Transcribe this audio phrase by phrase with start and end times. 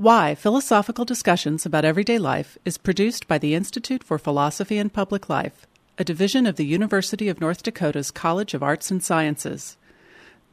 [0.00, 5.28] Why Philosophical Discussions About Everyday Life is produced by the Institute for Philosophy and Public
[5.28, 5.66] Life,
[5.98, 9.76] a division of the University of North Dakota's College of Arts and Sciences.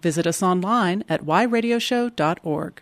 [0.02, 2.82] Visit us online at whyradioshow.org.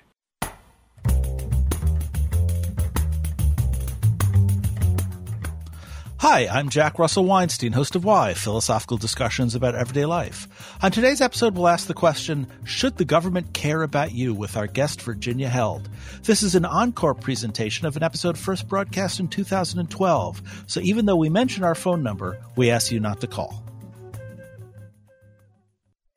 [6.27, 10.75] Hi, I'm Jack Russell Weinstein, host of Why Philosophical Discussions About Everyday Life.
[10.81, 14.33] On today's episode, we'll ask the question Should the government care about you?
[14.33, 15.87] with our guest, Virginia Held.
[16.23, 21.15] This is an encore presentation of an episode first broadcast in 2012, so even though
[21.15, 23.63] we mention our phone number, we ask you not to call.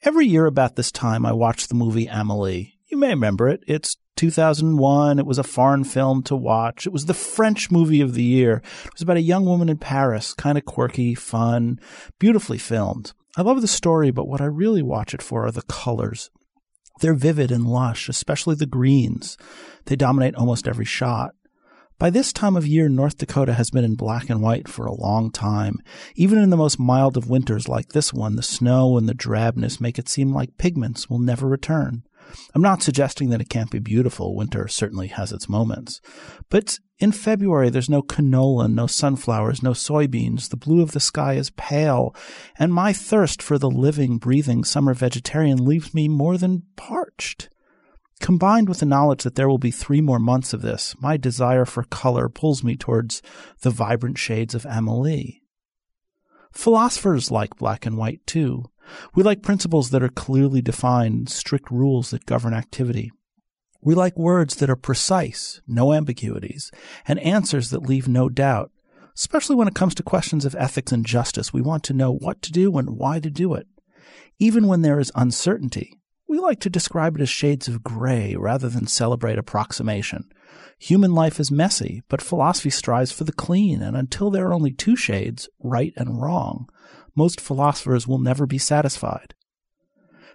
[0.05, 2.79] Every year about this time, I watch the movie Amelie.
[2.87, 3.63] You may remember it.
[3.67, 5.19] It's 2001.
[5.19, 6.87] It was a foreign film to watch.
[6.87, 8.61] It was the French movie of the year.
[8.85, 11.79] It was about a young woman in Paris, kind of quirky, fun,
[12.19, 13.13] beautifully filmed.
[13.37, 16.31] I love the story, but what I really watch it for are the colors.
[17.01, 19.39] They're vivid and lush, especially the greens.
[19.87, 21.31] They dominate almost every shot.
[21.99, 24.95] By this time of year, North Dakota has been in black and white for a
[24.95, 25.79] long time.
[26.17, 29.81] Even in the most mild of winters like this one, the snow and the drabness
[29.81, 32.03] make it seem like pigments will never return.
[32.55, 34.35] I'm not suggesting that it can't be beautiful.
[34.35, 36.01] Winter certainly has its moments.
[36.49, 40.49] But in February, there's no canola, no sunflowers, no soybeans.
[40.49, 42.15] The blue of the sky is pale,
[42.59, 47.49] and my thirst for the living, breathing summer vegetarian leaves me more than parched.
[48.21, 51.65] Combined with the knowledge that there will be three more months of this, my desire
[51.65, 53.23] for color pulls me towards
[53.61, 55.43] the vibrant shades of Amelie.
[56.53, 58.65] Philosophers like black and white too.
[59.15, 63.11] We like principles that are clearly defined, strict rules that govern activity.
[63.81, 66.71] We like words that are precise, no ambiguities,
[67.07, 68.71] and answers that leave no doubt.
[69.15, 72.41] Especially when it comes to questions of ethics and justice, we want to know what
[72.43, 73.67] to do and why to do it.
[74.39, 78.69] Even when there is uncertainty, we like to describe it as shades of gray rather
[78.69, 80.29] than celebrate approximation.
[80.79, 84.71] Human life is messy, but philosophy strives for the clean, and until there are only
[84.71, 86.69] two shades, right and wrong,
[87.19, 89.35] most philosophers will never be satisfied.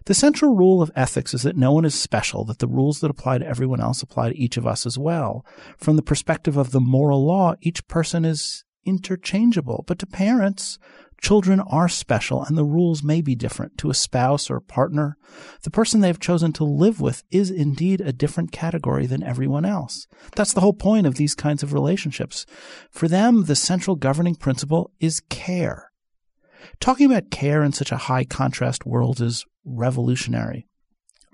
[0.05, 3.09] The central rule of ethics is that no one is special, that the rules that
[3.09, 5.45] apply to everyone else apply to each of us as well.
[5.77, 10.77] From the perspective of the moral law, each person is interchangeable, but to parents,
[11.23, 15.15] Children are special and the rules may be different to a spouse or a partner.
[15.61, 19.63] The person they have chosen to live with is indeed a different category than everyone
[19.63, 20.05] else.
[20.35, 22.45] That's the whole point of these kinds of relationships.
[22.91, 25.92] For them, the central governing principle is care.
[26.79, 30.67] Talking about care in such a high contrast world is revolutionary.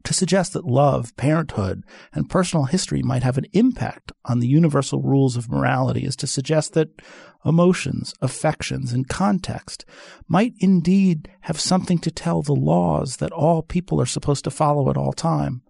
[0.06, 5.02] To suggest that love, parenthood, and personal history might have an impact on the universal
[5.02, 7.02] rules of morality is to suggest that
[7.46, 9.86] emotions, affections, and context
[10.28, 14.90] might indeed have something to tell the laws that all people are supposed to follow
[14.90, 15.62] at all time.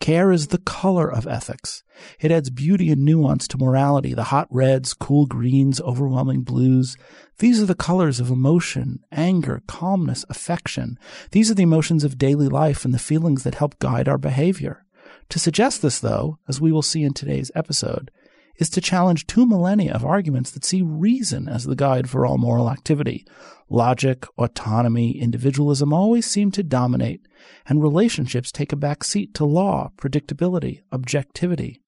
[0.00, 1.82] Care is the color of ethics.
[2.20, 6.96] It adds beauty and nuance to morality, the hot reds, cool greens, overwhelming blues.
[7.38, 10.98] These are the colors of emotion, anger, calmness, affection.
[11.30, 14.84] These are the emotions of daily life and the feelings that help guide our behavior.
[15.30, 18.10] To suggest this, though, as we will see in today's episode,
[18.58, 22.38] is to challenge two millennia of arguments that see reason as the guide for all
[22.38, 23.26] moral activity.
[23.68, 27.26] Logic, autonomy, individualism always seem to dominate,
[27.66, 31.82] and relationships take a back seat to law, predictability, objectivity.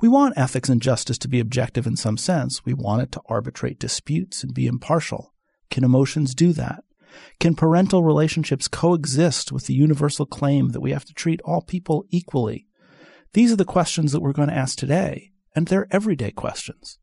[0.00, 2.64] We want ethics and justice to be objective in some sense.
[2.64, 5.32] We want it to arbitrate disputes and be impartial.
[5.70, 6.84] Can emotions do that?
[7.38, 12.04] Can parental relationships coexist with the universal claim that we have to treat all people
[12.10, 12.66] equally?
[13.34, 16.98] These are the questions that we're going to ask today and they're everyday questions.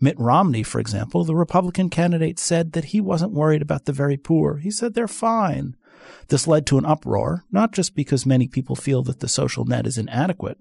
[0.00, 4.16] Mitt Romney, for example, the Republican candidate, said that he wasn't worried about the very
[4.16, 4.58] poor.
[4.58, 5.76] He said they're fine.
[6.28, 9.86] This led to an uproar, not just because many people feel that the social net
[9.86, 10.58] is inadequate,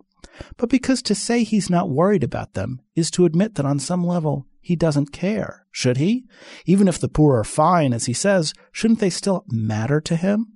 [0.58, 4.06] but because to say he's not worried about them is to admit that on some
[4.06, 5.66] level he doesn't care.
[5.72, 6.26] Should he?
[6.66, 10.54] Even if the poor are fine, as he says, shouldn't they still matter to him?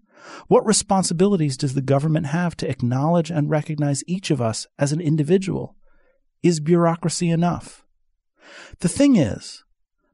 [0.48, 5.02] What responsibilities does the government have to acknowledge and recognize each of us as an
[5.02, 5.75] individual?
[6.44, 7.84] Is bureaucracy enough?
[8.80, 9.63] The thing is,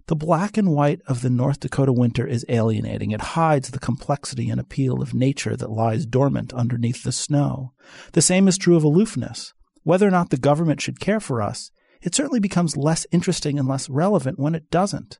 [0.08, 3.12] the black and white of the North Dakota winter is alienating.
[3.12, 7.74] It hides the complexity and appeal of nature that lies dormant underneath the snow.
[8.12, 9.54] The same is true of aloofness.
[9.84, 11.72] Whether or not the government should care for us,
[12.02, 15.19] it certainly becomes less interesting and less relevant when it doesn't.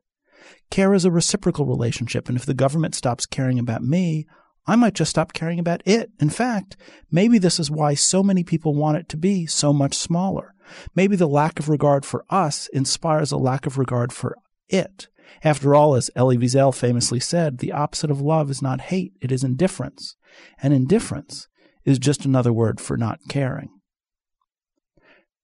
[0.70, 4.26] Care is a reciprocal relationship, and if the government stops caring about me,
[4.66, 6.12] I might just stop caring about it.
[6.20, 6.76] In fact,
[7.12, 10.53] maybe this is why so many people want it to be so much smaller.
[10.96, 14.36] Maybe the lack of regard for us inspires a lack of regard for
[14.70, 15.08] it.
[15.44, 19.32] After all, as Elie Wiesel famously said, the opposite of love is not hate, it
[19.32, 20.16] is indifference.
[20.62, 21.48] And indifference
[21.86, 23.70] is just another word for not caring.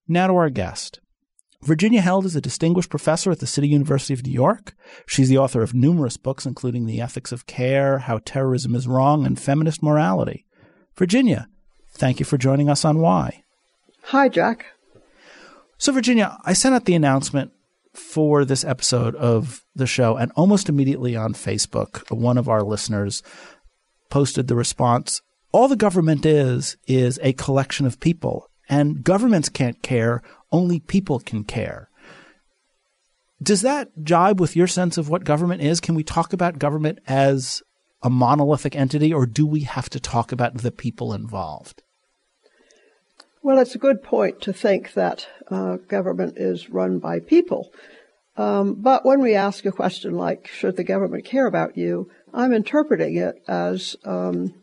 [0.07, 0.99] Now to our guest.
[1.61, 4.73] Virginia Held is a distinguished professor at the City University of New York.
[5.05, 9.25] She's the author of numerous books, including The Ethics of Care, How Terrorism is Wrong,
[9.25, 10.45] and Feminist Morality.
[10.95, 11.47] Virginia,
[11.91, 13.43] thank you for joining us on Why.
[14.03, 14.67] Hi, Jack.
[15.79, 17.53] So, Virginia, I sent out the announcement
[17.93, 23.23] for this episode of the show, and almost immediately on Facebook, one of our listeners
[24.09, 25.21] posted the response
[25.53, 30.21] All the government is, is a collection of people, and governments can't care
[30.51, 31.89] only people can care.
[33.41, 35.79] Does that jibe with your sense of what government is?
[35.79, 37.63] Can we talk about government as
[38.03, 41.83] a monolithic entity, or do we have to talk about the people involved?
[43.41, 47.71] Well, it's a good point to think that uh, government is run by people.
[48.35, 52.11] Um, but when we ask a question like, should the government care about you?
[52.33, 54.55] I'm interpreting it as um,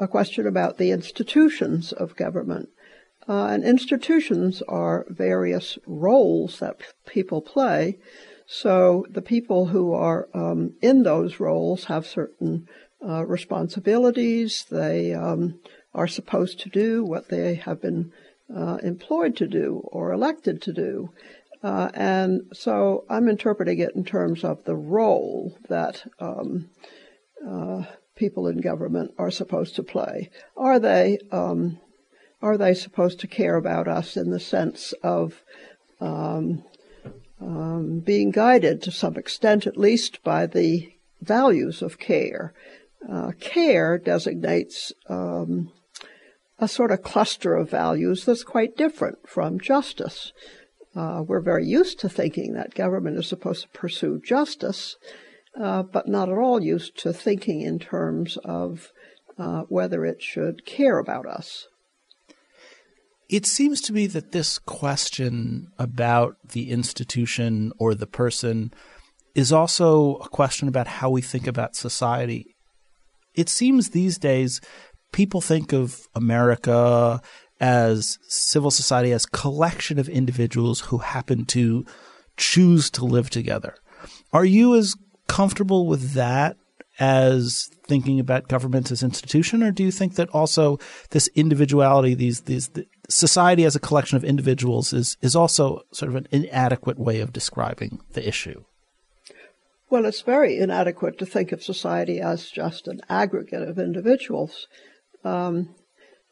[0.00, 2.70] a question about the institutions of government.
[3.28, 7.98] Uh, and institutions are various roles that p- people play.
[8.46, 12.68] So the people who are um, in those roles have certain
[13.06, 14.64] uh, responsibilities.
[14.70, 15.60] They um,
[15.94, 18.12] are supposed to do what they have been
[18.54, 21.10] uh, employed to do or elected to do.
[21.62, 26.68] Uh, and so I'm interpreting it in terms of the role that um,
[27.46, 27.84] uh,
[28.16, 30.30] people in government are supposed to play.
[30.56, 31.80] Are they um,
[32.42, 35.42] are they supposed to care about us in the sense of
[36.00, 36.62] um,
[37.40, 40.92] um, being guided to some extent, at least, by the
[41.22, 42.52] values of care?
[43.10, 45.72] Uh, care designates um,
[46.64, 50.32] a sort of cluster of values that's quite different from justice.
[50.96, 54.96] Uh, we're very used to thinking that government is supposed to pursue justice,
[55.60, 58.90] uh, but not at all used to thinking in terms of
[59.38, 61.66] uh, whether it should care about us.
[63.28, 68.72] It seems to me that this question about the institution or the person
[69.34, 72.54] is also a question about how we think about society.
[73.34, 74.60] It seems these days
[75.14, 77.22] people think of America
[77.60, 81.86] as civil society as collection of individuals who happen to
[82.36, 83.76] choose to live together.
[84.32, 84.96] Are you as
[85.28, 86.56] comfortable with that
[86.98, 90.80] as thinking about government as institution, or do you think that also
[91.10, 96.08] this individuality, these these the society as a collection of individuals, is is also sort
[96.08, 98.64] of an inadequate way of describing the issue?
[99.90, 104.66] Well, it's very inadequate to think of society as just an aggregate of individuals.
[105.24, 105.74] Um,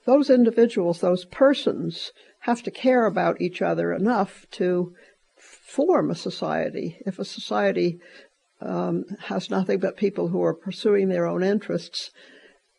[0.04, 4.94] those individuals, those persons, have to care about each other enough to
[5.38, 6.98] form a society.
[7.06, 7.98] If a society
[8.60, 12.10] um, has nothing but people who are pursuing their own interests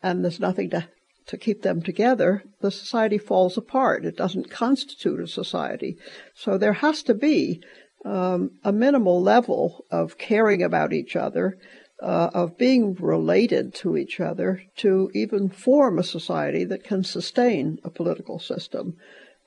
[0.02, 0.88] and there's nothing to,
[1.28, 4.06] to keep them together, the society falls apart.
[4.06, 5.98] It doesn't constitute a society.
[6.36, 7.62] So there has to be
[8.06, 11.58] um, a minimal level of caring about each other
[12.04, 17.80] uh, of being related to each other to even form a society that can sustain
[17.84, 18.98] a political system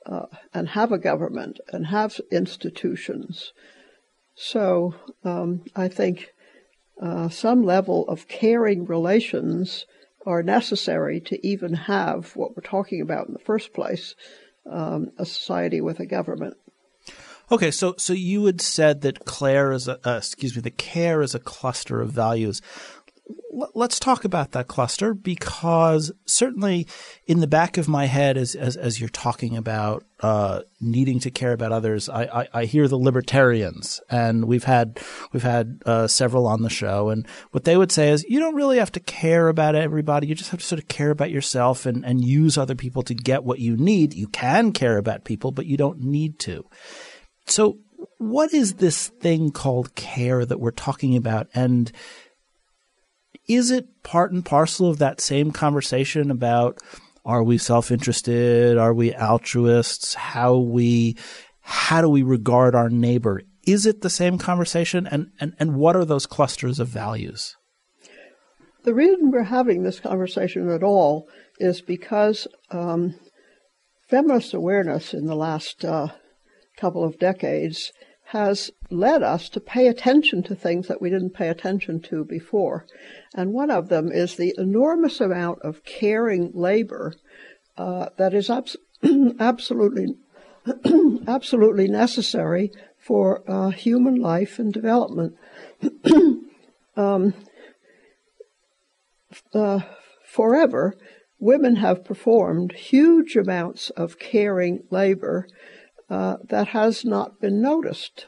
[0.07, 3.53] uh, and have a government and have institutions.
[4.33, 6.33] So um, I think
[6.99, 9.85] uh, some level of caring relations
[10.25, 14.15] are necessary to even have what we're talking about in the first place
[14.69, 16.57] um, a society with a government.
[17.49, 21.21] Okay, so so you had said that Claire is a uh, excuse me, the care
[21.21, 22.61] is a cluster of values.
[23.53, 26.87] L- let's talk about that cluster because certainly
[27.25, 31.31] in the back of my head, as as, as you're talking about uh, needing to
[31.31, 34.99] care about others, I, I, I, hear the libertarians, and we've had
[35.31, 38.55] we've had uh, several on the show, and what they would say is you don't
[38.55, 40.27] really have to care about everybody.
[40.27, 43.15] You just have to sort of care about yourself and and use other people to
[43.15, 44.13] get what you need.
[44.13, 46.65] You can care about people, but you don't need to.
[47.47, 47.79] So,
[48.17, 51.47] what is this thing called care that we're talking about?
[51.53, 51.91] And
[53.47, 56.79] is it part and parcel of that same conversation about
[57.25, 58.77] are we self-interested?
[58.77, 60.13] Are we altruists?
[60.13, 61.17] How we,
[61.61, 63.41] how do we regard our neighbor?
[63.65, 65.07] Is it the same conversation?
[65.07, 67.55] And, and, and what are those clusters of values?
[68.83, 71.27] The reason we're having this conversation at all
[71.59, 73.15] is because um,
[74.09, 76.07] feminist awareness in the last uh,
[76.77, 77.91] couple of decades
[78.31, 82.85] has led us to pay attention to things that we didn't pay attention to before.
[83.33, 87.13] And one of them is the enormous amount of caring labor
[87.77, 88.75] uh, that is abs-
[89.39, 90.15] absolutely
[91.27, 95.33] absolutely necessary for uh, human life and development.
[96.97, 97.33] um,
[99.53, 99.79] uh,
[100.25, 100.93] forever,
[101.39, 105.47] women have performed huge amounts of caring labor
[106.09, 108.27] uh, that has not been noticed.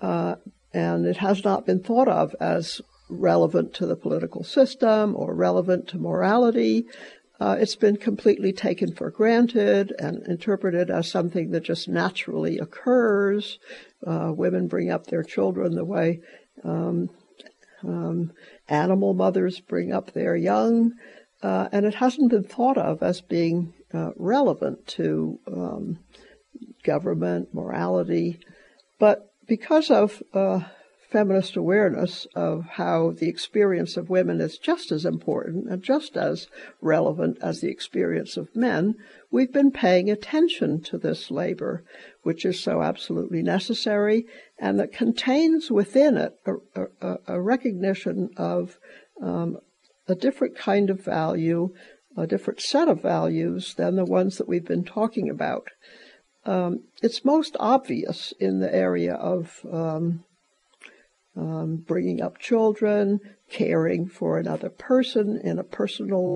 [0.00, 0.36] Uh,
[0.72, 5.88] and it has not been thought of as relevant to the political system or relevant
[5.88, 6.86] to morality.
[7.40, 13.58] Uh, it's been completely taken for granted and interpreted as something that just naturally occurs.
[14.06, 16.20] Uh, women bring up their children the way
[16.64, 17.08] um,
[17.84, 18.32] um,
[18.68, 20.92] animal mothers bring up their young,
[21.42, 25.98] uh, and it hasn't been thought of as being uh, relevant to um,
[26.84, 28.38] government, morality.
[28.98, 30.60] But because of uh,
[31.10, 36.48] feminist awareness of how the experience of women is just as important and just as
[36.82, 38.94] relevant as the experience of men,
[39.30, 41.82] we've been paying attention to this labor,
[42.22, 44.26] which is so absolutely necessary
[44.58, 48.78] and that contains within it a, a, a recognition of
[49.22, 49.56] um,
[50.06, 51.70] a different kind of value,
[52.18, 55.68] a different set of values than the ones that we've been talking about.
[56.44, 60.24] Um, it's most obvious in the area of um,
[61.36, 63.20] um, bringing up children,
[63.50, 66.34] caring for another person in a personal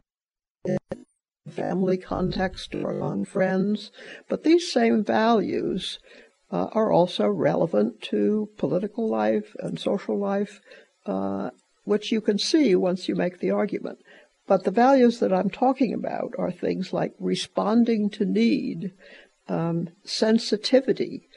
[1.51, 3.91] family context or among friends.
[4.29, 5.99] But these same values
[6.51, 10.61] uh, are also relevant to political life and social life,
[11.07, 11.51] uh,
[11.85, 13.99] which you can see once you make the argument.
[14.47, 18.93] But the values that I'm talking about are things like responding to need,
[19.49, 21.29] um, sensitivity,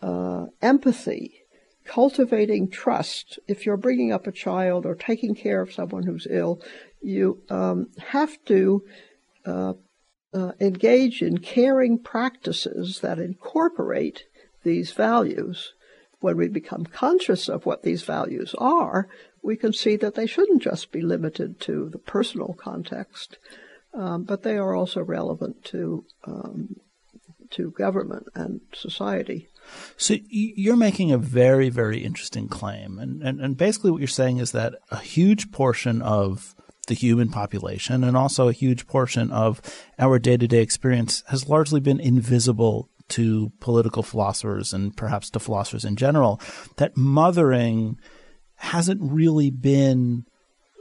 [0.00, 1.44] uh, empathy,
[1.84, 3.38] cultivating trust.
[3.46, 6.62] If you're bringing up a child or taking care of someone who's ill,
[7.02, 8.82] you um, have to
[9.44, 9.74] uh,
[10.32, 14.24] uh, engage in caring practices that incorporate
[14.62, 15.74] these values.
[16.20, 19.08] When we become conscious of what these values are,
[19.44, 23.38] we can see that they shouldn't just be limited to the personal context,
[23.92, 26.80] um, but they are also relevant to um,
[27.50, 29.48] to government and society.
[29.96, 32.98] So you're making a very, very interesting claim.
[32.98, 36.54] And, and, and basically what you're saying is that a huge portion of
[36.88, 39.60] the human population and also a huge portion of
[39.98, 45.38] our day to day experience has largely been invisible to political philosophers and perhaps to
[45.38, 46.40] philosophers in general.
[46.76, 47.98] That mothering
[48.64, 50.24] hasn't really been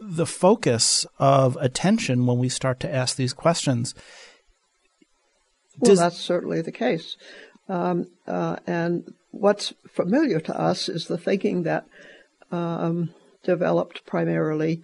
[0.02, 3.94] the focus of attention when we start to ask these questions.
[5.82, 7.18] Does, well, that's certainly the case.
[7.70, 11.86] Um, uh, and what's familiar to us is the thinking that
[12.52, 13.14] um,
[13.44, 14.82] developed primarily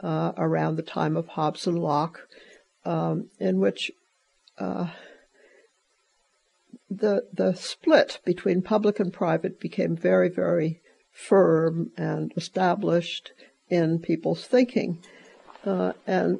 [0.00, 2.26] uh, around the time of Hobbes and Locke,
[2.84, 3.90] um, in which
[4.58, 4.88] uh,
[6.90, 10.80] the the split between public and private became very, very
[11.16, 13.32] firm and established
[13.68, 15.02] in people's thinking,
[15.64, 16.38] uh, and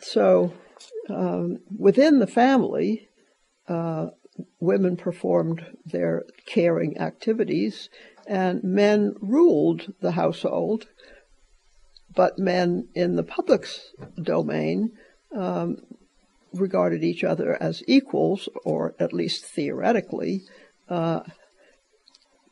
[0.00, 0.52] so
[1.08, 3.08] um, within the family,
[3.68, 4.08] uh,
[4.58, 7.88] women performed their caring activities,
[8.26, 10.86] and men ruled the household.
[12.14, 13.66] But men in the public
[14.20, 14.92] domain
[15.34, 15.76] um,
[16.52, 20.42] regarded each other as equals, or at least theoretically,
[20.88, 21.20] uh,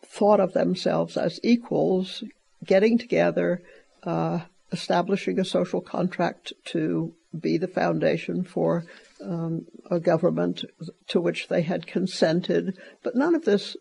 [0.08, 2.24] thought of themselves as equals,
[2.64, 3.62] getting together,
[4.02, 4.40] uh,
[4.72, 8.84] establishing a social contract to be the foundation for
[9.22, 10.64] um, a government
[11.08, 13.76] to which they had consented, but none of this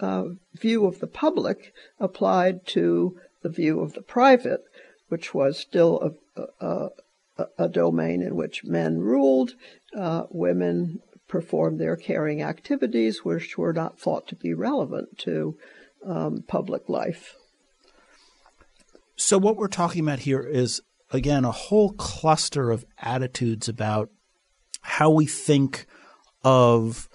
[0.00, 4.64] uh, view of the public applied to the view of the private,
[5.08, 9.54] which was still a, a, a domain in which men ruled,
[9.96, 15.56] uh, women performed their caring activities, which were not thought to be relevant to
[16.04, 17.36] um, public life.
[19.16, 24.10] So, what we're talking about here is, again, a whole cluster of attitudes about
[24.82, 25.86] how we think
[26.42, 27.08] of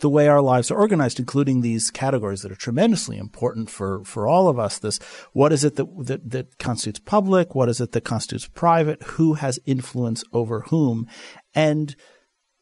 [0.00, 4.28] the way our lives are organized, including these categories that are tremendously important for, for
[4.28, 4.78] all of us.
[4.78, 4.98] This,
[5.32, 7.54] what is it that, that, that constitutes public?
[7.54, 9.02] What is it that constitutes private?
[9.02, 11.08] Who has influence over whom?
[11.54, 11.96] And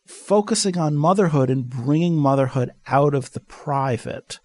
[0.07, 4.39] focusing on motherhood and bringing motherhood out of the private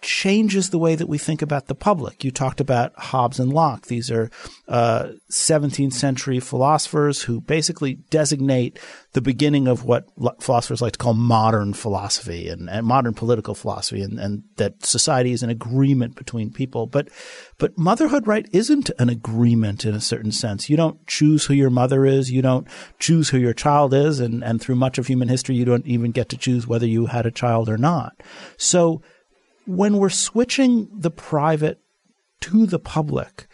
[0.00, 2.22] changes the way that we think about the public.
[2.22, 3.86] You talked about Hobbes and Locke.
[3.86, 4.30] These are
[4.68, 8.78] uh, 17th century philosophers who basically designate
[9.12, 10.06] the beginning of what
[10.40, 15.32] philosophers like to call modern philosophy and, and modern political philosophy, and, and, that society
[15.32, 16.86] is an agreement between people.
[16.86, 17.08] But
[17.58, 20.68] but motherhood, right, isn't an agreement in a certain sense.
[20.68, 22.30] You don't choose who your mother is.
[22.30, 25.64] You don't choose who your child is, and and through much of human history, you
[25.64, 28.20] don't even get to choose whether you had a child or not.
[28.56, 29.00] So
[29.68, 31.78] when we're switching the private
[32.40, 33.46] to the public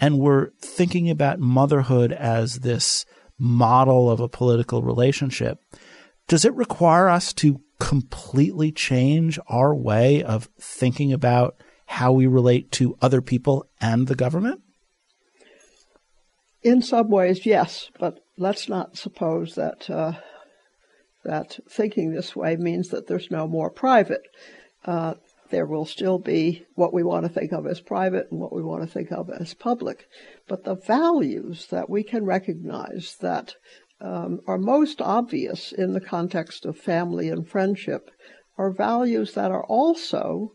[0.00, 3.04] and we're thinking about motherhood as this
[3.38, 5.58] model of a political relationship,
[6.26, 12.72] does it require us to completely change our way of thinking about how we relate
[12.72, 14.62] to other people and the government?
[16.62, 20.12] In some ways, yes, but let's not suppose that uh,
[21.24, 24.22] that thinking this way means that there's no more private.
[24.84, 25.14] Uh,
[25.50, 28.62] there will still be what we want to think of as private and what we
[28.62, 30.06] want to think of as public.
[30.46, 33.54] But the values that we can recognize that
[34.00, 38.10] um, are most obvious in the context of family and friendship
[38.56, 40.52] are values that are also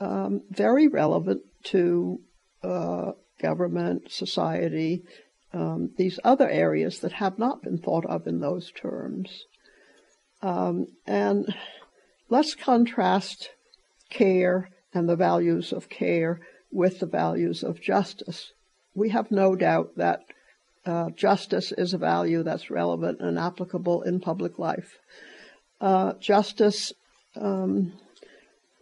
[0.00, 2.20] um, very relevant to
[2.62, 5.02] uh, government, society,
[5.52, 9.44] um, these other areas that have not been thought of in those terms.
[10.42, 11.54] Um, and
[12.28, 13.50] let's contrast
[14.14, 16.40] care and the values of care
[16.70, 18.52] with the values of justice.
[18.94, 20.20] We have no doubt that
[20.86, 24.98] uh, justice is a value that's relevant and applicable in public life.
[25.80, 26.92] Uh, justice
[27.36, 27.92] um,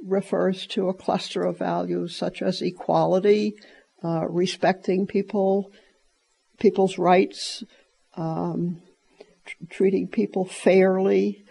[0.04, 3.54] refers to a cluster of values such as equality,
[4.04, 5.70] uh, respecting people,
[6.58, 7.62] people's rights,
[8.16, 8.82] um,
[9.46, 11.44] t- treating people fairly.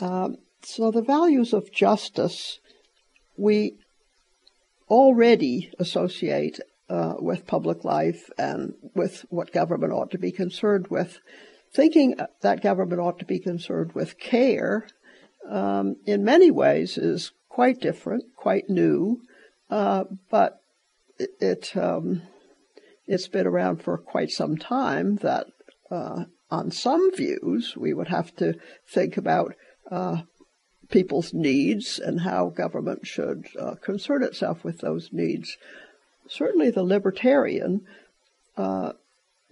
[0.00, 2.60] Um, so the values of justice
[3.38, 3.78] we
[4.90, 11.20] already associate uh, with public life and with what government ought to be concerned with.
[11.74, 14.86] Thinking that government ought to be concerned with care,
[15.48, 19.20] um, in many ways, is quite different, quite new,
[19.70, 20.60] uh, but
[21.18, 22.22] it, it um,
[23.06, 25.16] it's been around for quite some time.
[25.16, 25.46] That
[25.90, 28.54] uh, on some views we would have to
[28.88, 29.54] think about
[29.90, 30.22] uh,
[30.90, 35.56] people's needs and how government should uh, concern itself with those needs.
[36.28, 37.86] Certainly, the libertarian
[38.56, 38.92] uh,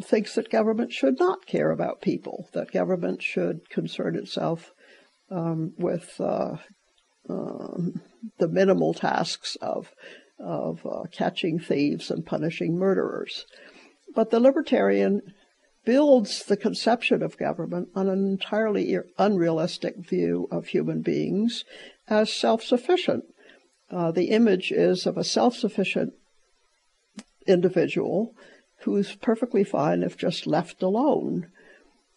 [0.02, 4.73] thinks that government should not care about people, that government should concern itself
[5.31, 6.57] um, with uh,
[7.28, 8.00] um,
[8.38, 9.93] the minimal tasks of
[10.39, 13.47] of uh, catching thieves and punishing murderers.
[14.15, 15.23] But the libertarian
[15.86, 21.64] builds the conception of government on an entirely unrealistic view of human beings
[22.08, 23.25] as self sufficient.
[23.90, 26.12] Uh, the image is of a self sufficient
[27.46, 28.34] individual
[28.80, 31.46] who's perfectly fine if just left alone.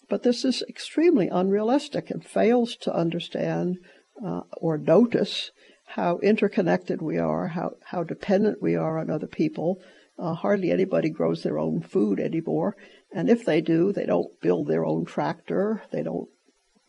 [0.09, 3.77] But this is extremely unrealistic and fails to understand
[4.25, 5.51] uh, or notice
[5.85, 9.79] how interconnected we are, how, how dependent we are on other people.
[10.17, 12.75] Uh, hardly anybody grows their own food anymore.
[13.11, 16.29] And if they do, they don't build their own tractor, they don't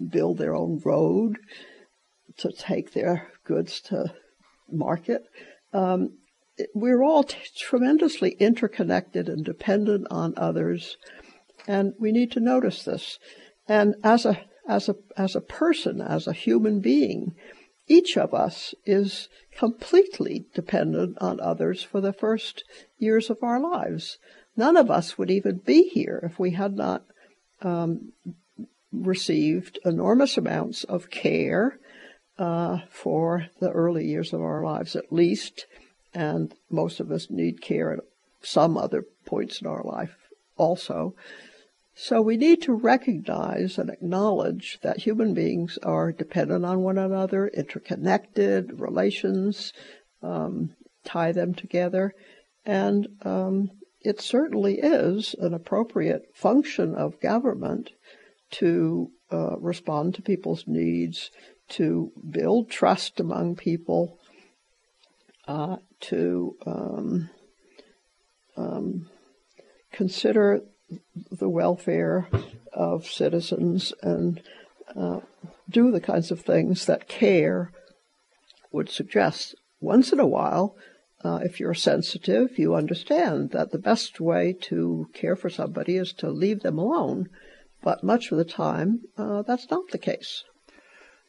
[0.08, 1.38] build their own road
[2.38, 4.12] to take their goods to
[4.70, 5.24] market.
[5.72, 6.18] Um,
[6.74, 10.96] we're all t- tremendously interconnected and dependent on others,
[11.66, 13.18] and we need to notice this.
[13.66, 17.34] And as a as a as a person, as a human being,
[17.86, 22.64] each of us is completely dependent on others for the first
[22.98, 24.18] years of our lives
[24.56, 27.04] none of us would even be here if we had not
[27.62, 28.12] um,
[28.92, 31.78] received enormous amounts of care
[32.38, 35.66] uh, for the early years of our lives, at least.
[36.12, 38.00] And most of us need care at
[38.42, 40.16] some other points in our life
[40.56, 41.14] also.
[41.94, 47.48] So we need to recognize and acknowledge that human beings are dependent on one another,
[47.48, 49.72] interconnected, relations
[50.22, 52.14] um, tie them together,
[52.64, 53.70] and um,
[54.02, 57.90] it certainly is an appropriate function of government
[58.52, 61.30] to uh, respond to people's needs,
[61.68, 64.18] to build trust among people,
[65.46, 67.30] uh, to um,
[68.56, 69.08] um,
[69.92, 70.62] consider
[71.30, 72.26] the welfare
[72.72, 74.42] of citizens and
[74.96, 75.20] uh,
[75.68, 77.70] do the kinds of things that care
[78.72, 79.54] would suggest.
[79.80, 80.76] Once in a while,
[81.22, 86.12] uh, if you're sensitive, you understand that the best way to care for somebody is
[86.14, 87.28] to leave them alone.
[87.82, 90.44] But much of the time, uh, that's not the case.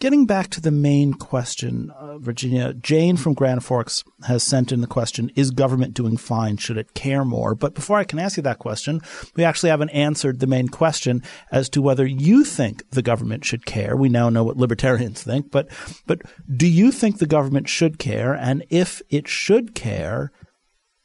[0.01, 4.81] Getting back to the main question, uh, Virginia, Jane from Grand Forks has sent in
[4.81, 6.57] the question, is government doing fine?
[6.57, 7.53] Should it care more?
[7.53, 9.01] But before I can ask you that question,
[9.35, 13.67] we actually haven't answered the main question as to whether you think the government should
[13.67, 13.95] care.
[13.95, 15.67] We now know what libertarians think, but,
[16.07, 18.33] but do you think the government should care?
[18.33, 20.31] And if it should care,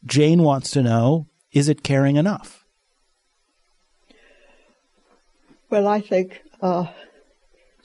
[0.07, 2.65] Jane wants to know, is it caring enough?
[5.69, 6.87] Well, I think uh,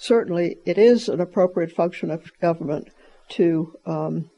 [0.02, 2.90] certainly it is an appropriate function of government
[3.30, 4.30] to um,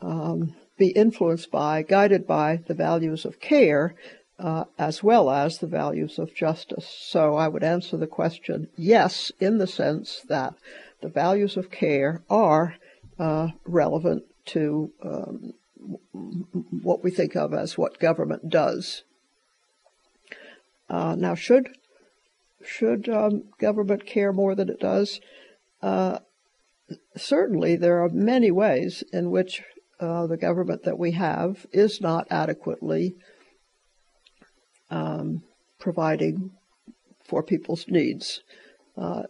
[0.00, 3.94] um, be influenced by, guided by the values of care.
[4.38, 6.86] uh, as well as the values of justice.
[6.86, 10.54] So I would answer the question yes, in the sense that
[11.00, 12.76] the values of care are
[13.18, 15.54] uh, relevant to um,
[16.12, 19.04] what we think of as what government does.
[20.88, 21.68] Uh, now, should
[22.66, 25.20] should um, government care more than it does?
[25.82, 26.18] Uh,
[27.16, 29.62] certainly, there are many ways in which
[30.00, 33.14] uh, the government that we have is not adequately
[34.90, 35.42] um,
[35.78, 36.50] providing
[37.24, 38.40] for people's needs.
[38.96, 39.24] Uh,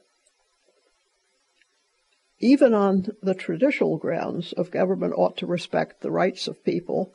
[2.38, 7.14] even on the traditional grounds of government ought to respect the rights of people,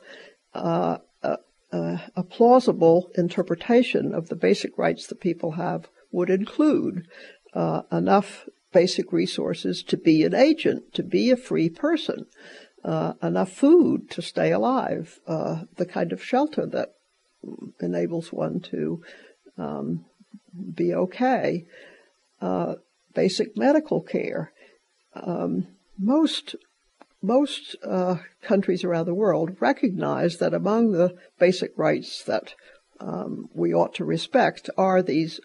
[0.54, 0.98] uh,
[1.72, 7.06] uh, a plausible interpretation of the basic rights that people have would include
[7.54, 12.26] uh, enough basic resources to be an agent, to be a free person,
[12.84, 16.90] uh, enough food to stay alive, uh, the kind of shelter that
[17.80, 19.02] enables one to
[19.58, 20.04] um,
[20.74, 21.64] be okay,
[23.14, 24.52] basic medical care.
[25.14, 25.66] Um,
[25.98, 26.56] most
[27.22, 32.54] most uh, countries around the world recognize that among the basic rights that
[33.00, 35.40] um, we ought to respect are these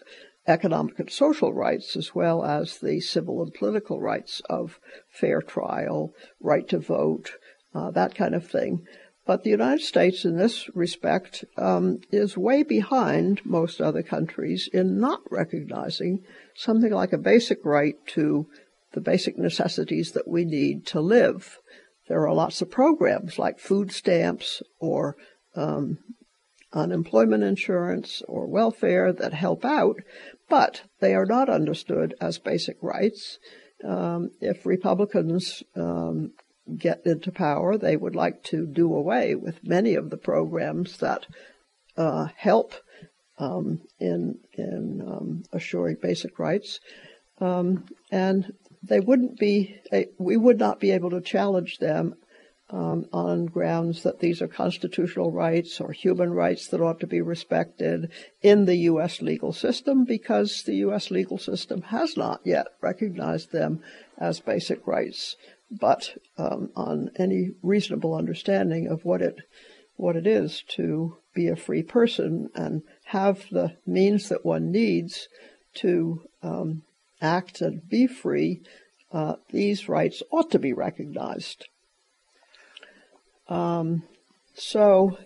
[0.48, 4.80] economic and social rights, as well as the civil and political rights of
[5.10, 7.32] fair trial, right to vote,
[7.74, 8.84] uh, that kind of thing.
[9.26, 14.98] But the United States, in this respect, um, is way behind most other countries in
[14.98, 18.46] not recognizing something like a basic right to
[18.94, 21.58] the basic necessities that we need to live.
[22.08, 25.14] There are lots of programs like food stamps or
[25.54, 25.98] um,
[26.72, 29.96] unemployment insurance or welfare that help out,
[30.48, 33.38] but they are not understood as basic rights.
[33.84, 36.32] Um, if Republicans um,
[36.76, 41.26] get into power, they would like to do away with many of the programs that
[41.96, 42.74] uh, help
[43.38, 46.80] um, in in um, assuring basic rights.
[47.40, 49.76] Um, and they wouldn't be,
[50.18, 52.14] we would not be able to challenge them
[52.70, 57.20] um, on grounds that these are constitutional rights or human rights that ought to be
[57.20, 58.10] respected
[58.42, 59.22] in the U.S.
[59.22, 61.10] legal system because the U.S.
[61.10, 63.80] legal system has not yet recognized them
[64.18, 65.36] as basic rights.
[65.70, 69.36] But um, on any reasonable understanding of what it
[69.96, 75.28] what it is to be a free person and have the means that one needs
[75.74, 76.82] to um,
[77.20, 78.62] act and be free,
[79.12, 81.66] uh, these rights ought to be recognized.
[83.48, 84.02] Um,
[84.54, 85.18] so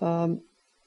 [0.00, 0.42] um,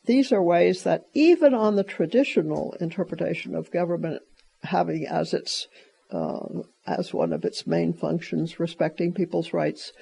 [0.06, 4.22] these are ways that even on the traditional interpretation of government
[4.64, 5.68] having as its
[6.12, 9.94] uh, as one of its main functions respecting people's rights,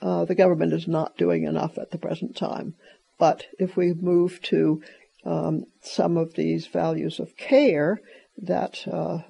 [0.00, 2.74] uh, the government is not doing enough at the present time.
[3.18, 4.80] But if we move to
[5.24, 8.00] um, some of these values of care
[8.36, 9.22] that uh,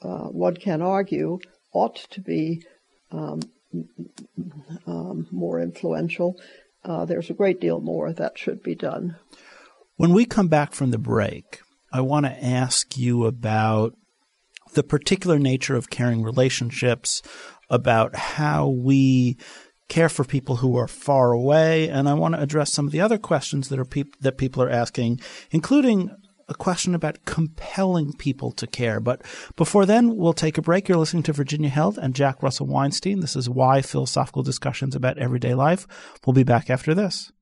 [0.00, 1.38] uh, one can argue,
[1.72, 2.62] ought to be
[3.10, 3.40] um,
[4.86, 6.36] um, more influential.
[6.84, 9.16] Uh, there's a great deal more that should be done.
[9.96, 11.60] When we come back from the break,
[11.92, 13.94] I want to ask you about
[14.74, 17.22] the particular nature of caring relationships,
[17.70, 19.38] about how we
[19.88, 23.00] care for people who are far away, and I want to address some of the
[23.00, 23.86] other questions that are
[24.20, 26.10] that people are asking, including
[26.48, 29.00] a question about compelling people to care.
[29.00, 29.22] But
[29.56, 30.88] before then, we'll take a break.
[30.88, 33.20] You're listening to Virginia Held and Jack Russell Weinstein.
[33.20, 35.86] This is Why Philosophical Discussions About Everyday Life.
[36.26, 37.32] We'll be back after this.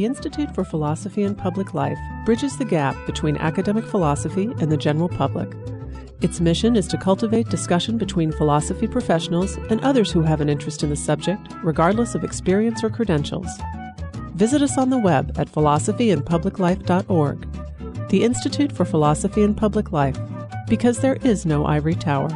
[0.00, 4.78] The Institute for Philosophy and Public Life bridges the gap between academic philosophy and the
[4.78, 5.52] general public.
[6.22, 10.82] Its mission is to cultivate discussion between philosophy professionals and others who have an interest
[10.82, 13.50] in the subject, regardless of experience or credentials.
[14.36, 18.08] Visit us on the web at philosophyandpubliclife.org.
[18.08, 20.16] The Institute for Philosophy and Public Life,
[20.66, 22.30] because there is no ivory tower.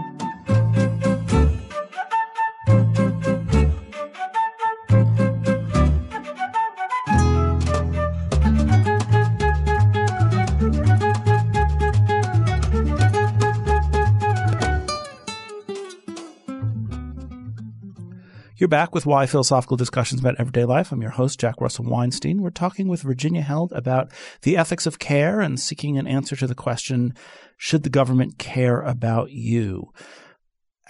[18.65, 20.91] You're back with Why Philosophical Discussions About Everyday Life.
[20.91, 22.41] I'm your host, Jack Russell Weinstein.
[22.41, 26.47] We're talking with Virginia Held about the ethics of care and seeking an answer to
[26.47, 27.13] the question,
[27.59, 29.93] should the government care about you?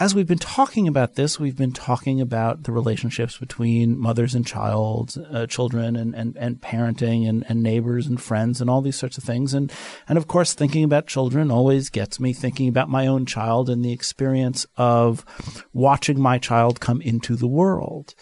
[0.00, 4.44] As we've been talking about this, we've been talking about the relationships between mothers and
[4.44, 8.96] child, uh, children, and, and, and parenting, and, and neighbors and friends, and all these
[8.96, 9.54] sorts of things.
[9.54, 9.72] And
[10.08, 13.84] and of course, thinking about children always gets me thinking about my own child and
[13.84, 15.24] the experience of
[15.72, 18.14] watching my child come into the world.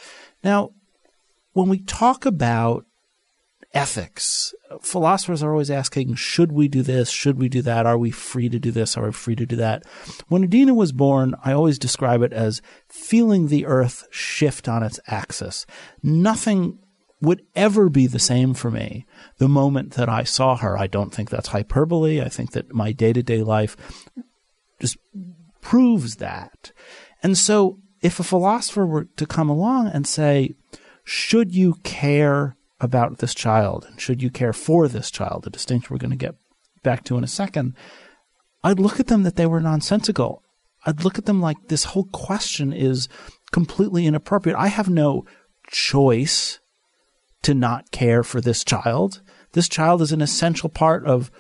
[0.45, 0.73] Now,
[1.53, 2.85] when we talk about
[3.75, 4.55] ethics.
[4.83, 7.11] Philosophers are always asking, should we do this?
[7.11, 7.87] Should we do that?
[7.87, 8.97] Are we free to do this?
[8.97, 9.85] Are we free to do that?
[10.29, 15.01] When Adina was born, I always describe it as feeling the earth shift on its
[15.07, 15.67] axis.
[16.03, 16.79] Nothing
[17.21, 19.07] would ever be the same for me
[19.39, 20.77] the moment that I saw her.
[20.77, 22.21] I don't think that's hyperbole.
[22.21, 23.77] I think that my day to day life
[24.81, 24.99] just
[25.61, 26.73] proves that.
[27.23, 30.57] And so if a philosopher were to come along and say,
[31.05, 35.95] should you care about this child and should you care for this child, a distinction
[35.95, 36.35] we're going to get
[36.83, 37.75] back to in a second,
[38.65, 40.43] I'd look at them that they were nonsensical.
[40.85, 43.09] I'd look at them like this whole question is
[43.53, 44.59] completely inappropriate.
[44.59, 45.25] I have no
[45.69, 46.59] choice
[47.43, 49.23] to not care for this child.
[49.53, 51.31] This child is an essential part of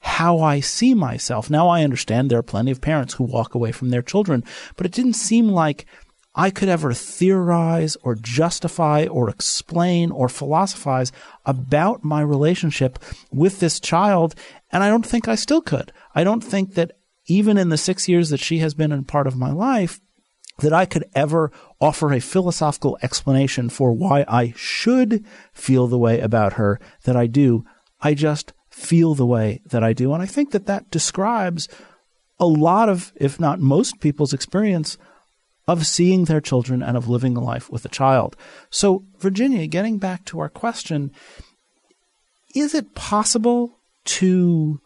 [0.00, 1.50] how I see myself.
[1.50, 4.42] Now I understand there are plenty of parents who walk away from their children,
[4.76, 5.86] but it didn't seem like
[6.34, 11.12] I could ever theorize or justify or explain or philosophize
[11.44, 12.98] about my relationship
[13.30, 14.34] with this child.
[14.70, 15.92] And I don't think I still could.
[16.14, 16.92] I don't think that
[17.26, 20.00] even in the six years that she has been a part of my life,
[20.58, 26.20] that I could ever offer a philosophical explanation for why I should feel the way
[26.20, 27.64] about her that I do.
[28.00, 30.12] I just feel the way that I do.
[30.12, 31.68] And I think that that describes
[32.38, 34.98] a lot of, if not most people's experience
[35.66, 38.36] of seeing their children and of living a life with a child.
[38.70, 41.12] So, Virginia, getting back to our question,
[42.54, 44.80] is it possible to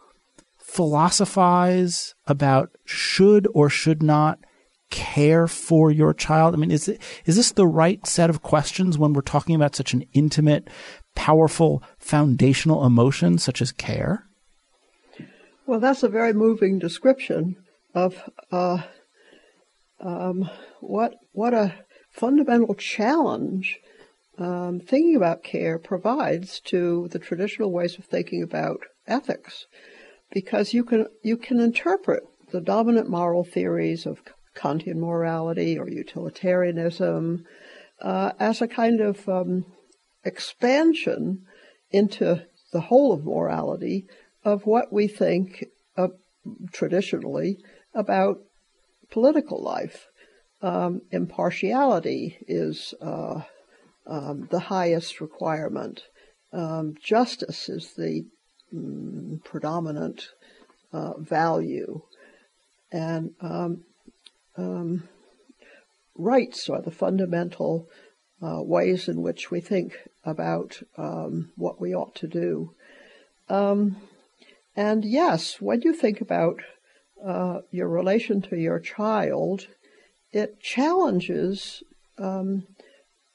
[0.58, 4.38] philosophize about should or should not
[4.90, 6.54] care for your child?
[6.54, 9.74] I mean, is it, is this the right set of questions when we're talking about
[9.74, 10.68] such an intimate,
[11.14, 14.26] powerful, foundational emotion such as care?
[15.66, 17.56] Well, that's a very moving description
[17.94, 18.82] of uh,
[20.00, 20.48] um,
[20.80, 21.74] what what a
[22.10, 23.78] fundamental challenge
[24.38, 29.66] um, thinking about care provides to the traditional ways of thinking about ethics,
[30.30, 34.22] because you can you can interpret the dominant moral theories of
[34.54, 37.44] Kantian morality or utilitarianism
[38.00, 39.64] uh, as a kind of um,
[40.24, 41.44] expansion
[41.90, 44.06] into the whole of morality
[44.44, 46.08] of what we think uh,
[46.72, 47.58] traditionally
[47.94, 48.38] about
[49.10, 50.06] political life.
[50.62, 53.42] Um, impartiality is uh,
[54.06, 56.02] um, the highest requirement.
[56.52, 58.24] Um, justice is the
[58.74, 60.28] mm, predominant
[60.92, 62.02] uh, value.
[62.90, 63.84] And um,
[64.56, 65.08] um,
[66.16, 67.88] rights are the fundamental
[68.42, 72.72] uh, ways in which we think about um, what we ought to do.
[73.48, 76.60] and yes, when you think about
[77.24, 79.66] uh, your relation to your child,
[80.32, 81.82] it challenges
[82.18, 82.66] um,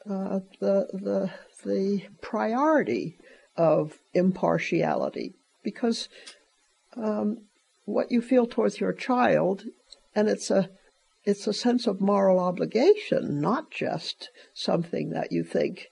[0.10, 1.32] uh, the the
[1.66, 3.18] the priority
[3.56, 5.34] of impartiality.
[5.64, 6.10] Because
[6.96, 7.46] um,
[7.86, 9.64] what you feel towards your child,
[10.16, 10.70] and it's a
[11.24, 15.88] it's a sense of moral obligation, not just something that you think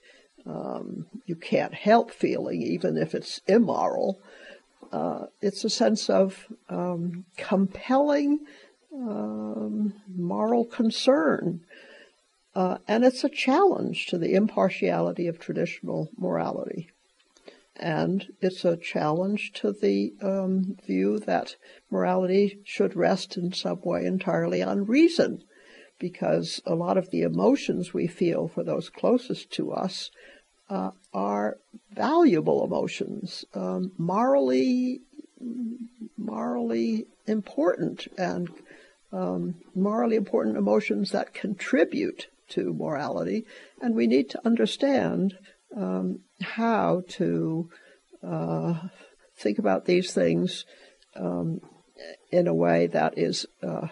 [0.46, 4.20] um, you can't help feeling, even if it's immoral
[4.92, 8.40] uh, it's a sense of um, compelling
[8.92, 11.60] um, moral concern.
[12.54, 16.90] Uh, and it's a challenge to the impartiality of traditional morality.
[17.76, 21.54] And it's a challenge to the um, view that
[21.90, 25.44] morality should rest in some way entirely on reason,
[25.98, 30.10] because a lot of the emotions we feel for those closest to us
[30.70, 31.58] uh, are
[31.92, 35.00] valuable emotions, um, morally
[36.16, 38.50] morally important and
[39.12, 43.44] um, morally important emotions that contribute to morality,
[43.80, 45.36] and we need to understand
[45.76, 47.68] um, how to
[48.22, 48.74] uh,
[49.36, 50.64] think about these things
[51.16, 51.60] um,
[52.30, 53.88] in a way that is uh,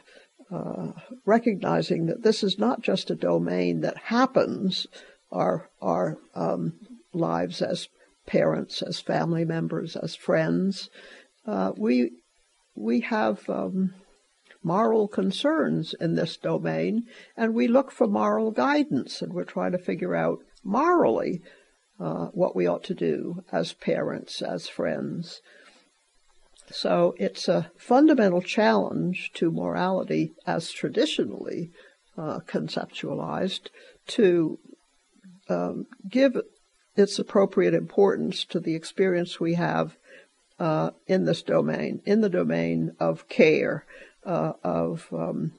[0.50, 0.92] uh,
[1.24, 4.86] recognizing that this is not just a domain that happens
[5.30, 6.74] our our um,
[7.12, 7.88] lives as
[8.26, 10.90] parents, as family members, as friends.
[11.46, 12.10] Uh, we
[12.74, 13.94] we have um,
[14.62, 17.04] moral concerns in this domain,
[17.36, 21.40] and we look for moral guidance, and we're trying to figure out morally
[22.00, 25.40] uh, what we ought to do as parents, as friends.
[26.70, 31.70] So it's a fundamental challenge to morality as traditionally
[32.16, 33.68] uh, conceptualized
[34.08, 34.58] to
[35.48, 36.36] um, give
[36.96, 39.96] its appropriate importance to the experience we have
[40.58, 43.84] uh, in this domain, in the domain of care,
[44.26, 45.52] uh, of um,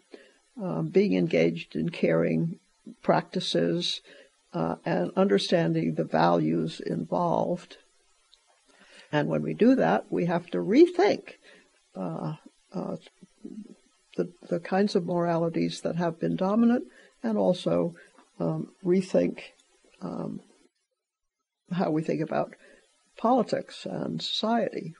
[0.62, 2.60] uh, being engaged in caring
[3.02, 4.02] practices,
[4.54, 7.78] uh, and understanding the values involved.
[9.12, 11.36] And when we do that, we have to rethink
[11.96, 12.36] uh,
[14.16, 16.86] the, the kinds of moralities that have been dominant
[17.24, 17.96] and also
[18.40, 19.40] um, rethink
[20.02, 20.42] um,
[21.72, 22.56] how we think about
[23.18, 24.94] politics and society.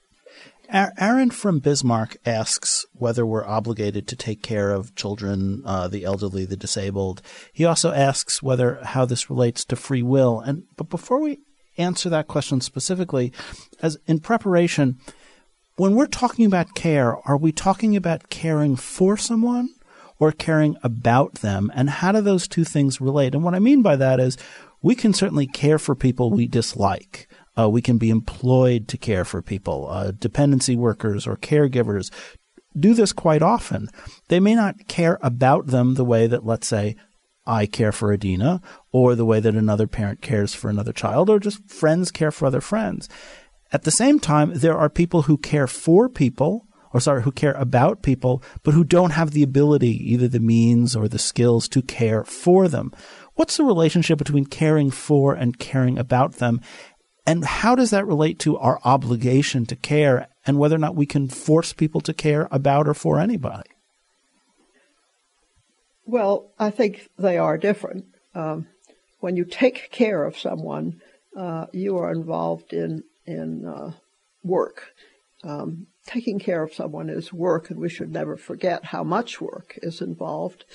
[0.72, 6.46] Aaron from Bismarck asks whether we're obligated to take care of children, uh, the elderly,
[6.46, 7.24] the disabled.
[7.52, 10.40] He also asks whether how this relates to free will.
[10.40, 11.40] And but before we
[11.80, 13.34] answer that question specifically,
[13.82, 15.00] as in preparation,
[15.76, 19.70] when we're talking about care, are we talking about caring for someone
[20.20, 21.72] or caring about them?
[21.74, 23.34] And how do those two things relate?
[23.34, 24.38] And what I mean by that is
[24.82, 27.28] we can certainly care for people we dislike.
[27.58, 29.88] Uh, we can be employed to care for people.
[29.90, 32.12] Uh, dependency workers or caregivers
[32.78, 33.90] do this quite often.
[34.30, 36.96] They may not care about them the way that, let's say,
[37.46, 38.62] I care for Adina,
[38.92, 42.46] or the way that another parent cares for another child, or just friends care for
[42.46, 43.10] other friends.
[43.72, 47.54] At the same time, there are people who care for people, or sorry, who care
[47.54, 51.82] about people, but who don't have the ability, either the means or the skills to
[51.82, 52.92] care for them.
[53.40, 56.60] What's the relationship between caring for and caring about them?
[57.26, 61.06] And how does that relate to our obligation to care and whether or not we
[61.06, 63.70] can force people to care about or for anybody?
[66.06, 68.08] Well, I think they are different.
[68.36, 68.68] Um,
[69.22, 71.00] when you take care of someone,
[71.34, 73.94] uh, you are involved in in uh,
[74.44, 74.92] work.
[75.46, 79.80] Um, taking care of someone is work, and we should never forget how much work
[79.82, 80.66] is involved.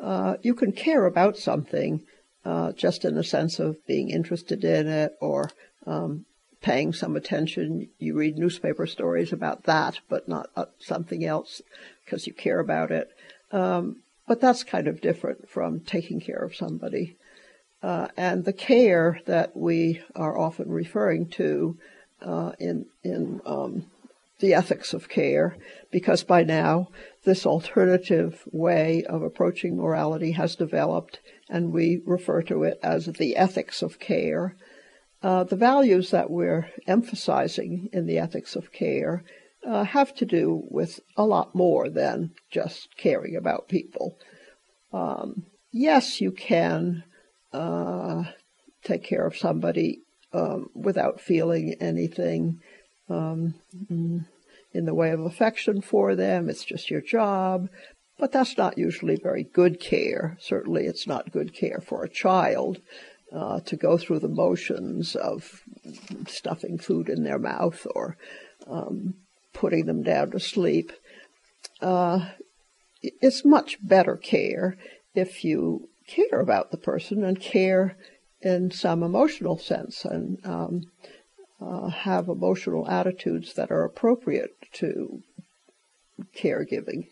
[0.00, 2.02] Uh, you can care about something
[2.44, 5.50] uh, just in the sense of being interested in it or
[5.86, 6.24] um,
[6.60, 7.88] paying some attention.
[7.98, 11.62] You read newspaper stories about that, but not uh, something else
[12.04, 13.10] because you care about it.
[13.52, 17.16] Um, but that's kind of different from taking care of somebody.
[17.82, 21.76] Uh, and the care that we are often referring to
[22.22, 23.86] uh, in in um,
[24.40, 25.56] the ethics of care,
[25.90, 26.88] because by now
[27.26, 33.36] this alternative way of approaching morality has developed, and we refer to it as the
[33.36, 34.56] ethics of care.
[35.22, 39.24] Uh, the values that we're emphasizing in the ethics of care
[39.66, 44.16] uh, have to do with a lot more than just caring about people.
[44.92, 47.02] Um, yes, you can
[47.52, 48.22] uh,
[48.84, 52.60] take care of somebody um, without feeling anything
[53.08, 53.54] um,
[54.76, 56.48] in the way of affection for them.
[56.48, 57.68] It's just your job.
[58.18, 60.38] But that's not usually very good care.
[60.40, 62.78] Certainly, it's not good care for a child
[63.32, 65.62] uh, to go through the motions of
[66.26, 68.16] stuffing food in their mouth or
[68.66, 69.14] um,
[69.52, 70.92] putting them down to sleep.
[71.80, 72.30] Uh,
[73.02, 74.78] it's much better care
[75.14, 77.96] if you care about the person and care
[78.40, 80.82] in some emotional sense and um,
[81.60, 85.22] uh, have emotional attitudes that are appropriate to
[86.36, 87.08] caregiving.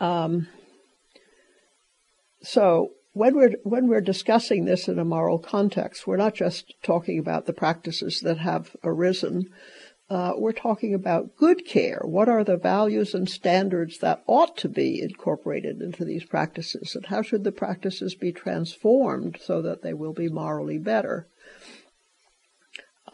[0.00, 0.48] Um,
[2.42, 7.18] so when we're when we're discussing this in a moral context, we're not just talking
[7.18, 9.50] about the practices that have arisen.
[10.10, 12.00] Uh, we're talking about good care.
[12.04, 17.06] What are the values and standards that ought to be incorporated into these practices, and
[17.06, 21.26] how should the practices be transformed so that they will be morally better?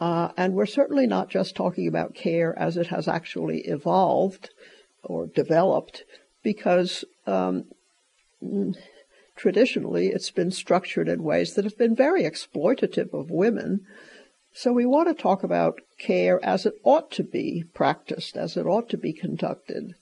[0.01, 4.49] Uh, and we're certainly not just talking about care as it has actually evolved
[5.03, 6.03] or developed,
[6.43, 7.65] because um,
[9.35, 13.81] traditionally it's been structured in ways that have been very exploitative of women.
[14.53, 18.65] So we want to talk about care as it ought to be practiced, as it
[18.65, 19.93] ought to be conducted,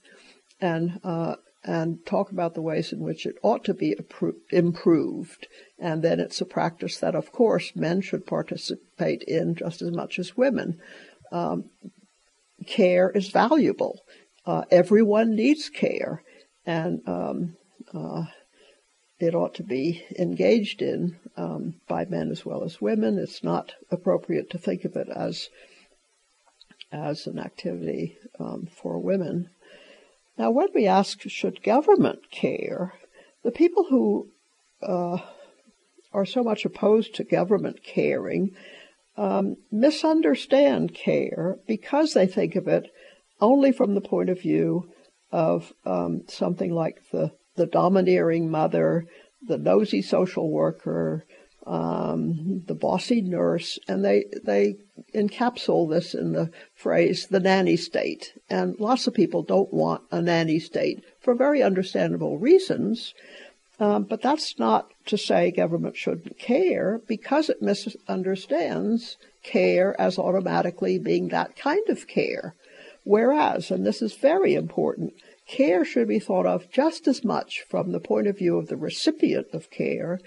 [0.60, 3.94] and uh, and talk about the ways in which it ought to be
[4.50, 5.46] improved.
[5.78, 10.18] And then it's a practice that, of course, men should participate in just as much
[10.18, 10.80] as women.
[11.30, 11.64] Um,
[12.66, 14.00] care is valuable.
[14.46, 16.22] Uh, everyone needs care,
[16.64, 17.56] and um,
[17.92, 18.24] uh,
[19.18, 23.18] it ought to be engaged in um, by men as well as women.
[23.18, 25.50] It's not appropriate to think of it as
[26.92, 29.50] as an activity um, for women.
[30.38, 32.94] Now, when we ask, should government care,
[33.42, 34.30] the people who
[34.82, 35.18] uh,
[36.12, 38.54] are so much opposed to government caring
[39.16, 42.90] um, misunderstand care because they think of it
[43.40, 44.90] only from the point of view
[45.32, 49.06] of um, something like the, the domineering mother,
[49.46, 51.26] the nosy social worker,
[51.66, 54.76] um, the bossy nurse, and they they
[55.14, 58.32] encapsulate this in the phrase the nanny state.
[58.48, 63.14] And lots of people don't want a nanny state for very understandable reasons.
[63.78, 70.98] Um, but that's not to say government shouldn't care because it misunderstands care as automatically
[70.98, 72.54] being that kind of care.
[73.04, 75.14] Whereas, and this is very important,
[75.48, 78.76] care should be thought of just as much from the point of view of the
[78.76, 80.20] recipient of care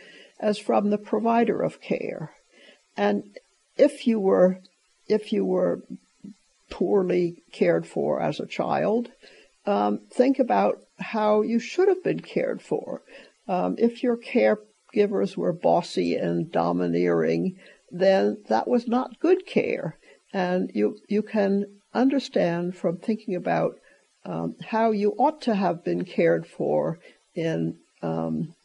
[0.44, 2.34] as from the provider of care.
[2.98, 3.24] And
[3.78, 4.60] if you were
[5.08, 5.82] if you were
[6.70, 9.10] poorly cared for as a child,
[9.66, 13.02] um, think about how you should have been cared for.
[13.48, 17.58] Um, if your caregivers were bossy and domineering,
[17.92, 19.98] then that was not good care.
[20.34, 23.76] And you you can understand from thinking about
[24.26, 27.00] um, how you ought to have been cared for
[27.36, 28.56] in um,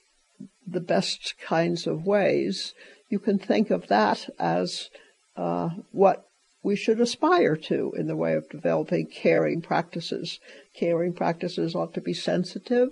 [0.70, 2.74] the best kinds of ways,
[3.08, 4.90] you can think of that as
[5.36, 6.28] uh, what
[6.62, 10.38] we should aspire to in the way of developing caring practices.
[10.74, 12.90] Caring practices ought to be sensitive,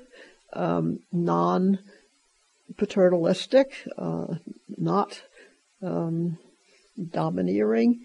[0.52, 1.78] um, non
[2.76, 4.36] paternalistic, uh,
[4.76, 5.22] not
[5.82, 6.38] um,
[7.10, 8.04] domineering.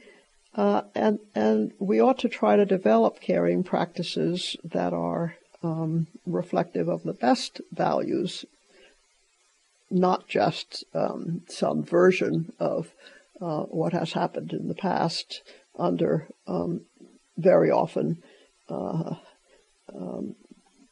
[0.53, 6.89] Uh, and and we ought to try to develop caring practices that are um, reflective
[6.89, 8.43] of the best values
[9.92, 12.94] not just um, some version of
[13.42, 15.42] uh, what has happened in the past
[15.78, 16.82] under um,
[17.38, 18.22] very often
[18.70, 19.16] uh,
[19.94, 20.36] um,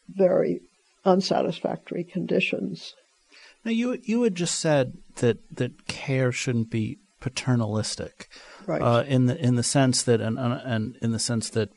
[0.09, 0.61] very
[1.05, 2.95] unsatisfactory conditions.
[3.63, 8.29] Now, you you had just said that that care shouldn't be paternalistic,
[8.65, 8.81] right?
[8.81, 11.69] Uh, in the in the sense that and and in the sense that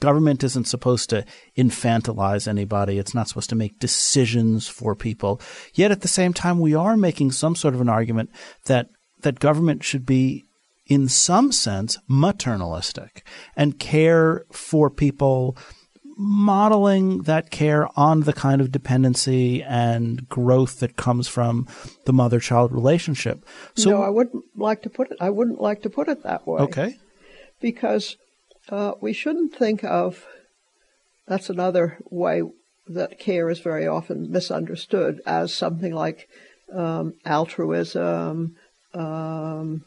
[0.00, 1.24] government isn't supposed to
[1.56, 2.98] infantilize anybody.
[2.98, 5.40] It's not supposed to make decisions for people.
[5.74, 8.30] Yet at the same time, we are making some sort of an argument
[8.66, 8.88] that
[9.22, 10.44] that government should be,
[10.86, 13.22] in some sense, maternalistic
[13.56, 15.56] and care for people,
[16.18, 21.66] modeling that care on the kind of dependency and growth that comes from
[22.04, 23.44] the mother-child relationship.
[23.74, 25.16] So, no, I wouldn't like to put it.
[25.20, 26.60] I wouldn't like to put it that way.
[26.60, 26.96] Okay.
[27.60, 28.16] Because
[28.68, 30.26] uh, we shouldn't think of
[31.26, 32.42] that's another way
[32.88, 36.28] that care is very often misunderstood as something like
[36.72, 38.56] um, altruism,
[38.94, 39.84] um,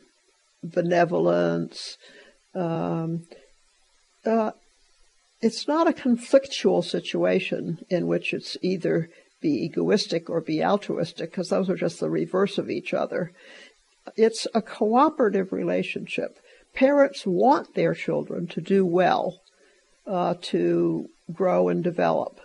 [0.64, 1.98] benevolence.
[2.54, 3.26] Um,
[4.26, 4.52] uh,
[5.42, 9.10] it's not a conflictual situation in which it's either
[9.42, 13.32] be egoistic or be altruistic, because those are just the reverse of each other.
[14.18, 16.38] It's a cooperative relationship
[16.74, 19.42] parents want their children to do well,
[20.08, 22.40] uh, to grow and develop,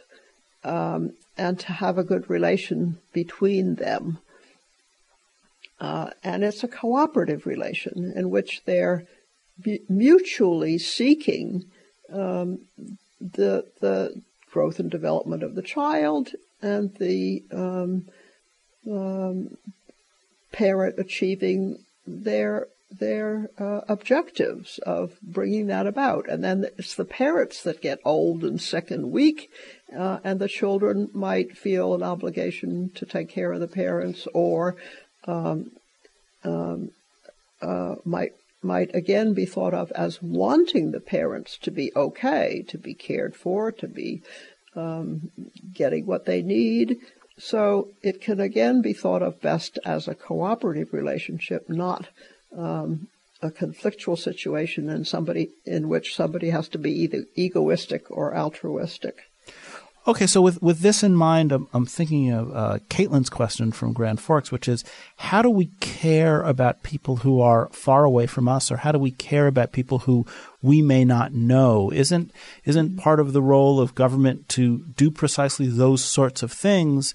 [0.64, 4.18] um, and to have a good relation between them.
[5.80, 9.06] Uh, and it's a cooperative relation in which they're
[9.88, 11.64] mutually seeking
[12.12, 12.58] um,
[13.20, 16.30] the the growth and development of the child
[16.62, 18.06] and the um,
[18.90, 19.56] um,
[20.52, 22.68] parent achieving their
[22.98, 26.28] their uh, objectives of bringing that about.
[26.28, 29.50] And then it's the parents that get old and sick and weak,
[29.96, 34.76] uh, and the children might feel an obligation to take care of the parents or
[35.26, 35.70] um,
[36.44, 36.90] um,
[37.62, 38.32] uh, might
[38.62, 43.36] might again be thought of as wanting the parents to be okay, to be cared
[43.36, 44.22] for, to be
[44.74, 45.30] um,
[45.72, 46.96] getting what they need.
[47.38, 52.08] So it can again be thought of best as a cooperative relationship, not
[52.56, 53.08] um,
[53.42, 59.24] a conflictual situation in somebody in which somebody has to be either egoistic or altruistic.
[60.06, 63.94] Okay, so with, with this in mind, I'm, I'm thinking of uh, Caitlin's question from
[63.94, 64.84] Grand Forks, which is
[65.16, 68.98] how do we care about people who are far away from us, or how do
[68.98, 70.26] we care about people who
[70.60, 71.90] we may not know?
[71.90, 72.32] Isn't
[72.66, 77.14] isn't part of the role of government to do precisely those sorts of things?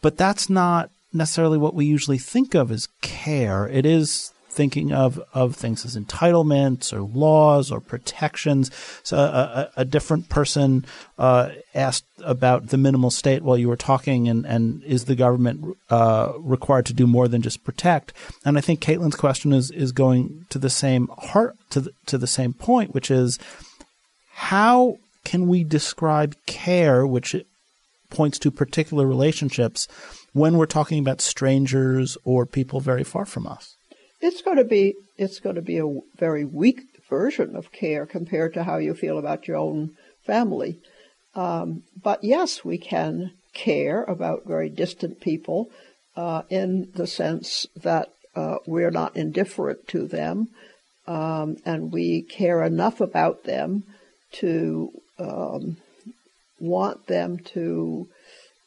[0.00, 3.68] But that's not necessarily what we usually think of as care.
[3.68, 8.72] It is thinking of, of things as entitlements or laws or protections.
[9.04, 10.84] So a, a, different person
[11.16, 15.76] uh, asked about the minimal state while you were talking, and, and is the government
[15.90, 18.12] uh, required to do more than just protect?
[18.44, 22.18] And I think Caitlin's question is is going to the same heart to the, to
[22.18, 23.38] the same point, which is
[24.32, 27.36] how can we describe care, which
[28.10, 29.86] points to particular relationships,
[30.32, 33.77] when we're talking about strangers or people very far from us?
[34.20, 38.54] It's going to be it's going to be a very weak version of care compared
[38.54, 40.78] to how you feel about your own family.
[41.34, 45.70] Um, but yes, we can care about very distant people
[46.16, 50.48] uh, in the sense that uh, we're not indifferent to them,
[51.06, 53.84] um, and we care enough about them
[54.32, 55.76] to um,
[56.60, 58.08] want them to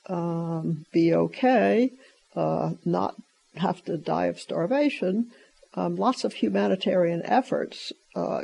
[0.07, 1.91] um, be okay,
[2.35, 3.15] uh, not
[3.55, 5.31] have to die of starvation.
[5.74, 8.41] Um, lots of humanitarian efforts uh,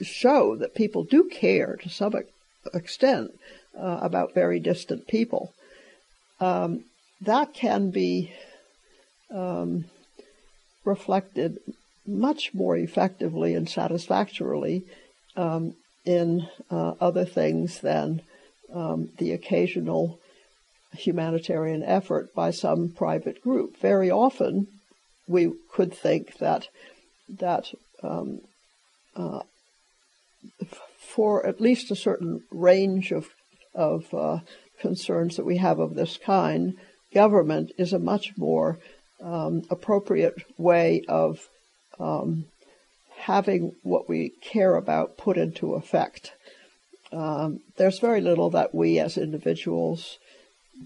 [0.00, 2.14] show that people do care to some
[2.72, 3.32] extent
[3.76, 5.52] uh, about very distant people.
[6.40, 6.84] Um,
[7.20, 8.32] that can be
[9.34, 9.86] um,
[10.84, 11.58] reflected
[12.06, 14.84] much more effectively and satisfactorily
[15.36, 15.74] um,
[16.04, 18.22] in uh, other things than
[18.72, 20.18] um, the occasional
[20.92, 23.76] humanitarian effort by some private group.
[23.78, 24.68] Very often,
[25.28, 26.68] we could think that
[27.28, 27.72] that
[28.02, 28.40] um,
[29.14, 29.40] uh,
[30.98, 33.28] for at least a certain range of
[33.74, 34.38] of uh,
[34.80, 36.74] concerns that we have of this kind,
[37.12, 38.78] government is a much more
[39.22, 41.48] um, appropriate way of
[41.98, 42.46] um,
[43.18, 46.32] having what we care about put into effect.
[47.12, 50.18] Um, there's very little that we as individuals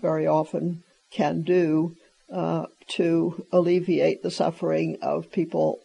[0.01, 1.95] very often can do
[2.32, 5.80] uh, to alleviate the suffering of people,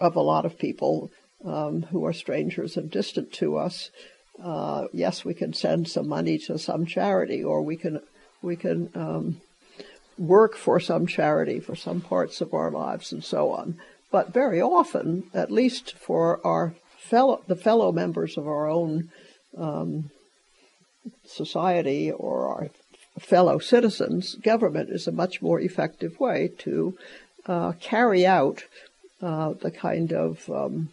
[0.00, 1.10] of a lot of people
[1.44, 3.90] um, who are strangers and distant to us.
[4.42, 8.00] Uh, yes, we can send some money to some charity, or we can
[8.42, 9.40] we can um,
[10.18, 13.78] work for some charity for some parts of our lives, and so on.
[14.10, 19.10] But very often, at least for our fellow the fellow members of our own
[19.56, 20.10] um,
[21.24, 22.70] society or our
[23.18, 26.96] fellow citizens, government is a much more effective way to
[27.46, 28.64] uh, carry out
[29.22, 30.88] uh, the kind of um,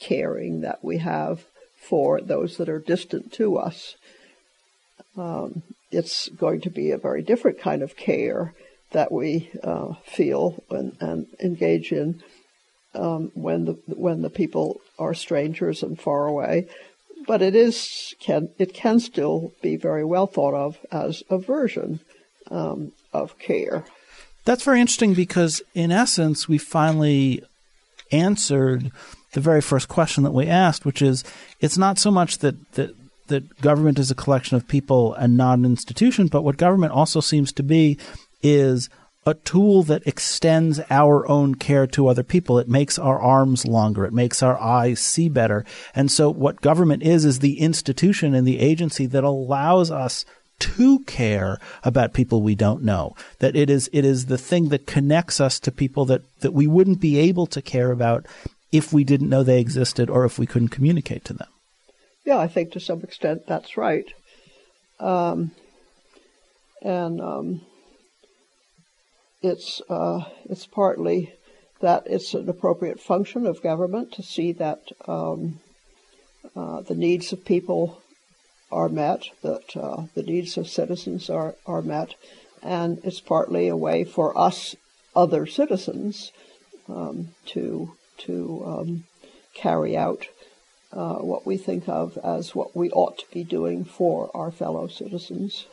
[0.00, 1.44] caring that we have
[1.76, 3.96] for those that are distant to us.
[5.16, 8.54] Um, it's going to be a very different kind of care
[8.92, 12.22] that we uh, feel and, and, engage in
[12.94, 16.66] um, when the when the people are strangers and far away
[17.28, 22.00] but it is can it can still be very well thought of as a version
[22.50, 23.84] um, of care.
[24.44, 27.42] That's very interesting because, in essence, we finally
[28.10, 28.90] answered
[29.34, 31.22] the very first question that we asked, which is
[31.60, 32.90] it's not so much that that
[33.26, 37.20] that government is a collection of people and not an institution, but what government also
[37.20, 37.98] seems to be
[38.42, 38.88] is
[39.26, 42.58] a tool that extends our own care to other people.
[42.58, 44.04] It makes our arms longer.
[44.04, 45.64] It makes our eyes see better.
[45.94, 50.24] And so what government is, is the institution and the agency that allows us
[50.60, 53.14] to care about people we don't know.
[53.38, 56.66] That it is, it is the thing that connects us to people that, that we
[56.66, 58.26] wouldn't be able to care about
[58.72, 61.48] if we didn't know they existed or if we couldn't communicate to them.
[62.24, 64.06] Yeah, I think to some extent that's right.
[65.00, 65.52] Um,
[66.82, 67.60] and um,
[69.42, 71.34] it's uh, it's partly
[71.80, 75.60] that it's an appropriate function of government to see that um,
[76.56, 78.02] uh, the needs of people
[78.70, 82.14] are met, that uh, the needs of citizens are, are met,
[82.62, 84.74] and it's partly a way for us,
[85.14, 86.32] other citizens,
[86.88, 89.04] um, to to um,
[89.54, 90.26] carry out
[90.92, 94.88] uh, what we think of as what we ought to be doing for our fellow
[94.88, 95.66] citizens.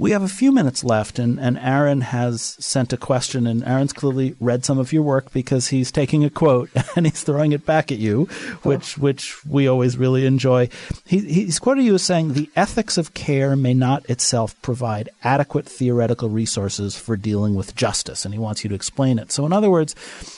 [0.00, 3.92] We have a few minutes left, and, and Aaron has sent a question, and Aaron's
[3.92, 7.66] clearly read some of your work because he's taking a quote and he's throwing it
[7.66, 8.24] back at you,
[8.62, 9.02] which oh.
[9.02, 10.70] which we always really enjoy.
[11.04, 15.66] He, he's quoted you as saying, "The ethics of care may not itself provide adequate
[15.66, 19.30] theoretical resources for dealing with justice," and he wants you to explain it.
[19.30, 19.94] So, in other words,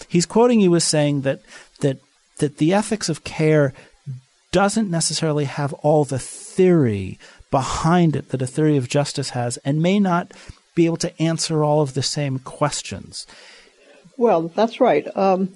[0.09, 1.41] he's quoting you as saying that
[1.83, 1.99] that
[2.39, 3.75] that the ethics of care
[4.51, 7.17] doesn't necessarily have all the theory
[7.53, 10.33] behind it that a theory of justice has and may not
[10.75, 13.27] be able to answer all of the same questions.
[14.17, 15.07] Well, that's right.
[15.17, 15.55] Um,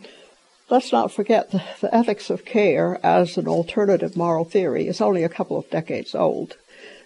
[0.69, 5.25] let's not forget the, the, ethics of care as an alternative moral theory is only
[5.25, 6.57] a couple of decades old.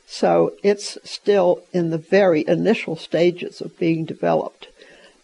[0.07, 4.67] So it's still in the very initial stages of being developed.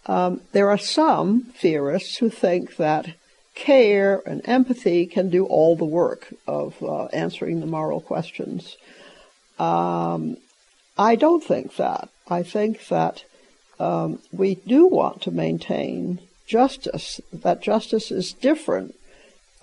[0.07, 3.15] Um, there are some theorists who think that
[3.57, 8.77] care and empathy can do all the work of uh, answering the moral questions.
[9.59, 10.37] Um,
[10.99, 12.09] I don't think that.
[12.29, 13.25] I think that
[13.79, 17.21] um, we do want to maintain justice.
[17.33, 18.95] That justice is different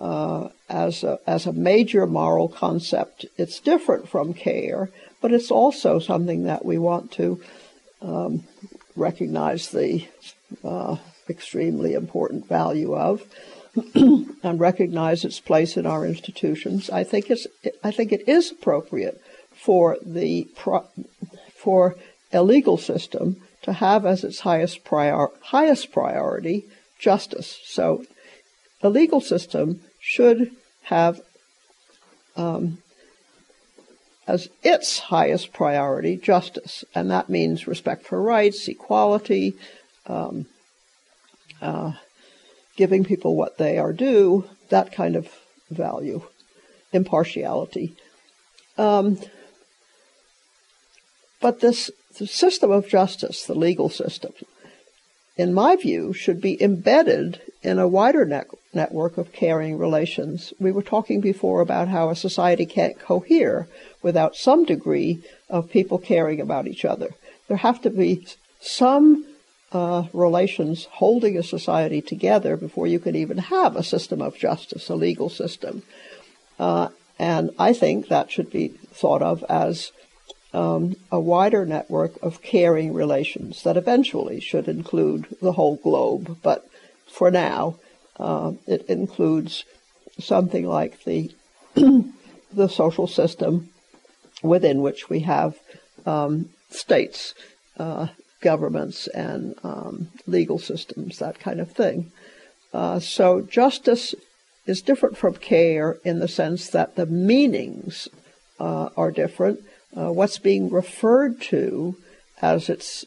[0.00, 3.26] uh, as a as a major moral concept.
[3.36, 4.90] It's different from care,
[5.20, 7.40] but it's also something that we want to
[8.00, 8.44] um,
[8.96, 10.06] recognize the
[10.62, 10.96] uh,
[11.28, 13.22] extremely important value of
[13.94, 16.90] and recognize its place in our institutions.
[16.90, 17.46] I think it's
[17.82, 19.20] I think it is appropriate
[19.64, 20.46] for the
[21.56, 21.96] for
[22.32, 26.64] a legal system to have as its highest prior, highest priority
[26.98, 27.60] justice.
[27.64, 28.04] So
[28.82, 30.50] a legal system should
[30.82, 31.22] have
[32.36, 32.78] um,
[34.26, 39.54] as its highest priority justice, and that means respect for rights, equality,
[40.06, 40.44] um,
[41.62, 41.92] uh,
[42.76, 45.28] giving people what they are due, that kind of
[45.70, 46.20] value,
[46.92, 47.94] impartiality.
[48.76, 49.18] Um,
[51.44, 51.90] but this
[52.24, 54.32] system of justice, the legal system,
[55.36, 60.54] in my view, should be embedded in a wider net- network of caring relations.
[60.58, 63.68] We were talking before about how a society can't cohere
[64.00, 67.10] without some degree of people caring about each other.
[67.48, 68.26] There have to be
[68.62, 69.26] some
[69.70, 74.88] uh, relations holding a society together before you can even have a system of justice,
[74.88, 75.82] a legal system.
[76.58, 76.88] Uh,
[77.18, 79.92] and I think that should be thought of as
[80.54, 86.38] um, a wider network of caring relations that eventually should include the whole globe.
[86.42, 86.66] But
[87.06, 87.76] for now,
[88.18, 89.64] uh, it includes
[90.20, 91.34] something like the
[91.74, 93.70] the social system
[94.42, 95.58] within which we have
[96.06, 97.34] um, states,
[97.78, 98.06] uh,
[98.40, 102.12] governments, and um, legal systems, that kind of thing.
[102.72, 104.14] Uh, so justice
[104.66, 108.08] is different from care in the sense that the meanings
[108.60, 109.60] uh, are different
[109.96, 111.96] uh, what's being referred to
[112.42, 113.04] as its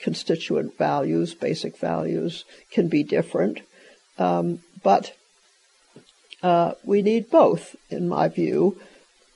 [0.00, 3.60] constituent values, basic values, can be different.
[4.18, 5.16] Um, but
[6.42, 8.78] uh, we need both, in my view,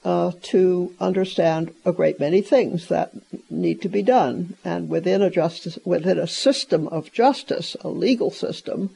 [0.05, 3.13] uh, to understand a great many things that
[3.51, 4.57] need to be done.
[4.65, 8.91] And within a justice, within a system of justice, a legal system,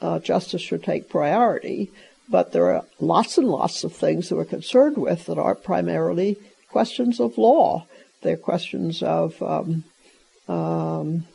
[0.00, 1.90] uh, justice should take priority.
[2.28, 6.36] But there are lots and lots of things that we're concerned with that are primarily
[6.68, 7.86] questions of law.
[8.22, 9.84] They're questions of, um,
[10.48, 11.26] um,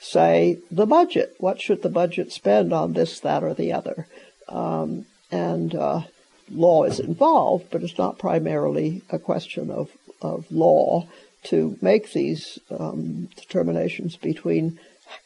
[0.00, 1.34] say, the budget.
[1.38, 4.06] What should the budget spend on this, that, or the other?
[4.48, 6.02] Um, and uh,
[6.50, 11.06] law is involved, but it's not primarily a question of, of law
[11.44, 14.78] to make these um, determinations between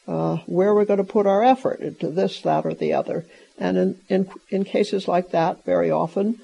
[0.07, 3.25] uh, where we're going to put our effort into this, that, or the other.
[3.57, 6.39] And in, in, in cases like that, very often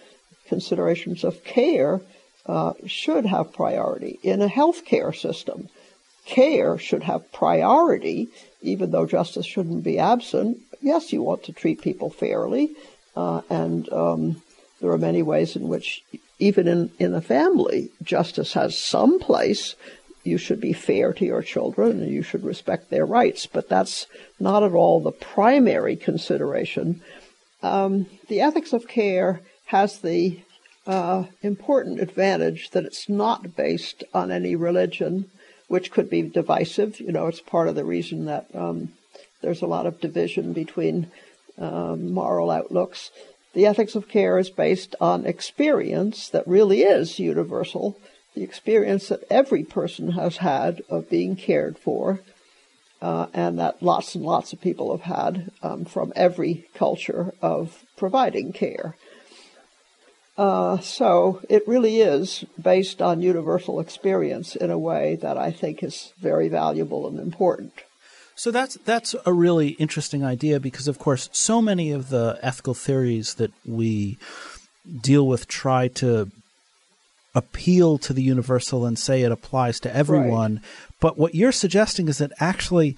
[0.48, 2.02] considerations of care
[2.46, 4.20] uh, should have priority.
[4.24, 5.70] In a healthcare system,
[6.26, 8.30] care should have priority,
[8.62, 10.58] even though justice shouldn't be absent.
[10.82, 12.72] Yes, you want to treat people fairly,
[13.16, 14.42] uh, and um,
[14.82, 16.04] there are many ways in which,
[16.40, 19.76] even in, in a family, justice has some place.
[20.24, 24.08] You should be fair to your children and you should respect their rights, but that's
[24.40, 27.02] not at all the primary consideration.
[27.62, 30.40] Um, the ethics of care has the
[30.86, 35.30] uh, important advantage that it's not based on any religion,
[35.68, 37.00] which could be divisive.
[37.00, 38.94] You know, it's part of the reason that um,
[39.42, 41.12] there's a lot of division between
[41.58, 43.12] um, moral outlooks.
[43.54, 47.98] The ethics of care is based on experience that really is universal,
[48.36, 52.20] the experience that every person has had of being cared for,
[53.02, 57.84] uh, and that lots and lots of people have had um, from every culture of
[57.98, 58.96] providing care.
[60.36, 65.84] Uh, so it really is based on universal experience in a way that I think
[65.84, 67.74] is very valuable and important.
[68.36, 72.74] So that's that's a really interesting idea because, of course, so many of the ethical
[72.74, 74.18] theories that we
[75.02, 76.32] deal with try to
[77.36, 80.56] appeal to the universal and say it applies to everyone.
[80.56, 80.64] Right.
[81.00, 82.96] But what you're suggesting is that actually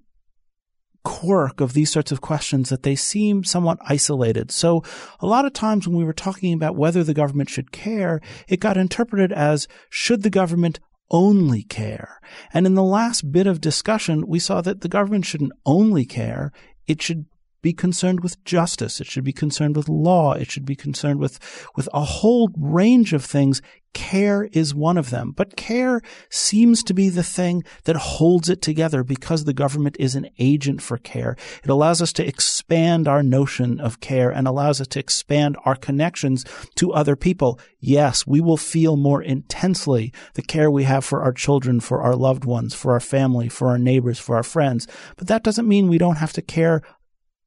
[1.05, 4.51] quirk of these sorts of questions that they seem somewhat isolated.
[4.51, 4.83] So
[5.21, 8.59] a lot of times when we were talking about whether the government should care, it
[8.59, 12.19] got interpreted as, should the government only care?
[12.53, 16.51] And in the last bit of discussion, we saw that the government shouldn't only care.
[16.85, 17.27] It should
[17.61, 19.01] be concerned with justice.
[19.01, 20.33] It should be concerned with law.
[20.33, 21.39] It should be concerned with,
[21.75, 23.61] with a whole range of things.
[23.93, 25.31] Care is one of them.
[25.31, 30.13] But care seems to be the thing that holds it together because the government is
[30.15, 31.35] an agent for care.
[31.63, 35.75] It allows us to expand our notion of care and allows us to expand our
[35.75, 36.45] connections
[36.75, 37.59] to other people.
[37.79, 42.15] Yes, we will feel more intensely the care we have for our children, for our
[42.15, 44.87] loved ones, for our family, for our neighbors, for our friends.
[45.17, 46.83] But that doesn't mean we don't have to care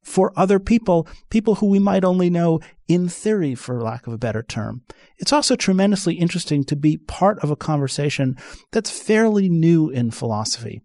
[0.03, 4.17] for other people, people who we might only know in theory, for lack of a
[4.17, 4.81] better term.
[5.17, 8.37] It's also tremendously interesting to be part of a conversation
[8.71, 10.81] that's fairly new in philosophy.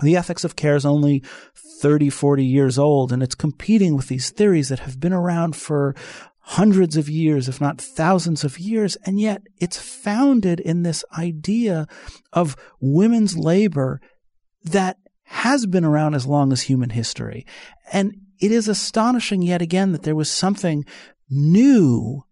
[0.00, 1.22] The ethics of care is only
[1.80, 5.94] 30, 40 years old, and it's competing with these theories that have been around for
[6.40, 11.86] hundreds of years, if not thousands of years, and yet it's founded in this idea
[12.32, 14.00] of women's labor
[14.64, 17.46] that has been around as long as human history.
[17.92, 20.84] And it is astonishing yet again that there was something
[21.30, 22.24] new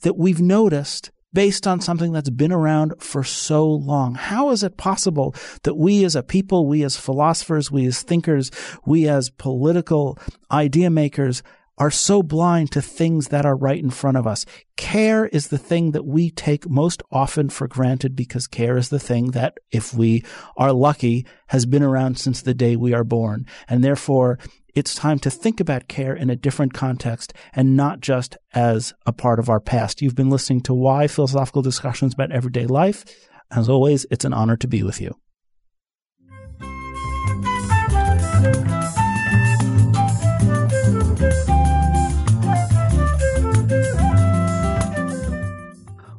[0.00, 4.14] that we've noticed based on something that's been around for so long.
[4.14, 8.50] How is it possible that we as a people, we as philosophers, we as thinkers,
[8.84, 10.18] we as political
[10.50, 11.42] idea makers
[11.80, 14.44] are so blind to things that are right in front of us.
[14.76, 18.98] Care is the thing that we take most often for granted because care is the
[18.98, 20.22] thing that, if we
[20.58, 23.46] are lucky, has been around since the day we are born.
[23.66, 24.38] And therefore,
[24.74, 29.12] it's time to think about care in a different context and not just as a
[29.12, 30.00] part of our past.
[30.00, 33.04] You've been listening to Why Philosophical Discussions about Everyday Life.
[33.50, 35.16] As always, it's an honor to be with you.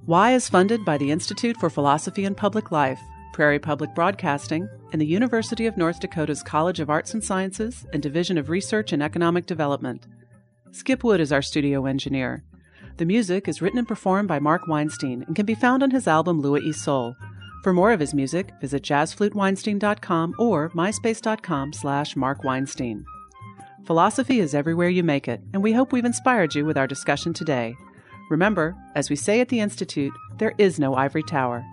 [0.06, 3.00] Why is funded by the Institute for Philosophy and Public Life
[3.42, 8.00] Prairie Public Broadcasting, and the University of North Dakota's College of Arts and Sciences and
[8.00, 10.06] Division of Research and Economic Development.
[10.70, 12.44] Skip Wood is our studio engineer.
[12.98, 16.08] The music is written and performed by Mark Weinstein and can be found on his
[16.08, 17.16] album Lua e Sol.
[17.64, 23.04] For more of his music, visit jazzfluteweinstein.com or myspace.com slash Mark Weinstein.
[23.88, 27.34] Philosophy is everywhere you make it, and we hope we've inspired you with our discussion
[27.34, 27.74] today.
[28.30, 31.66] Remember, as we say at the Institute, there is no ivory tower.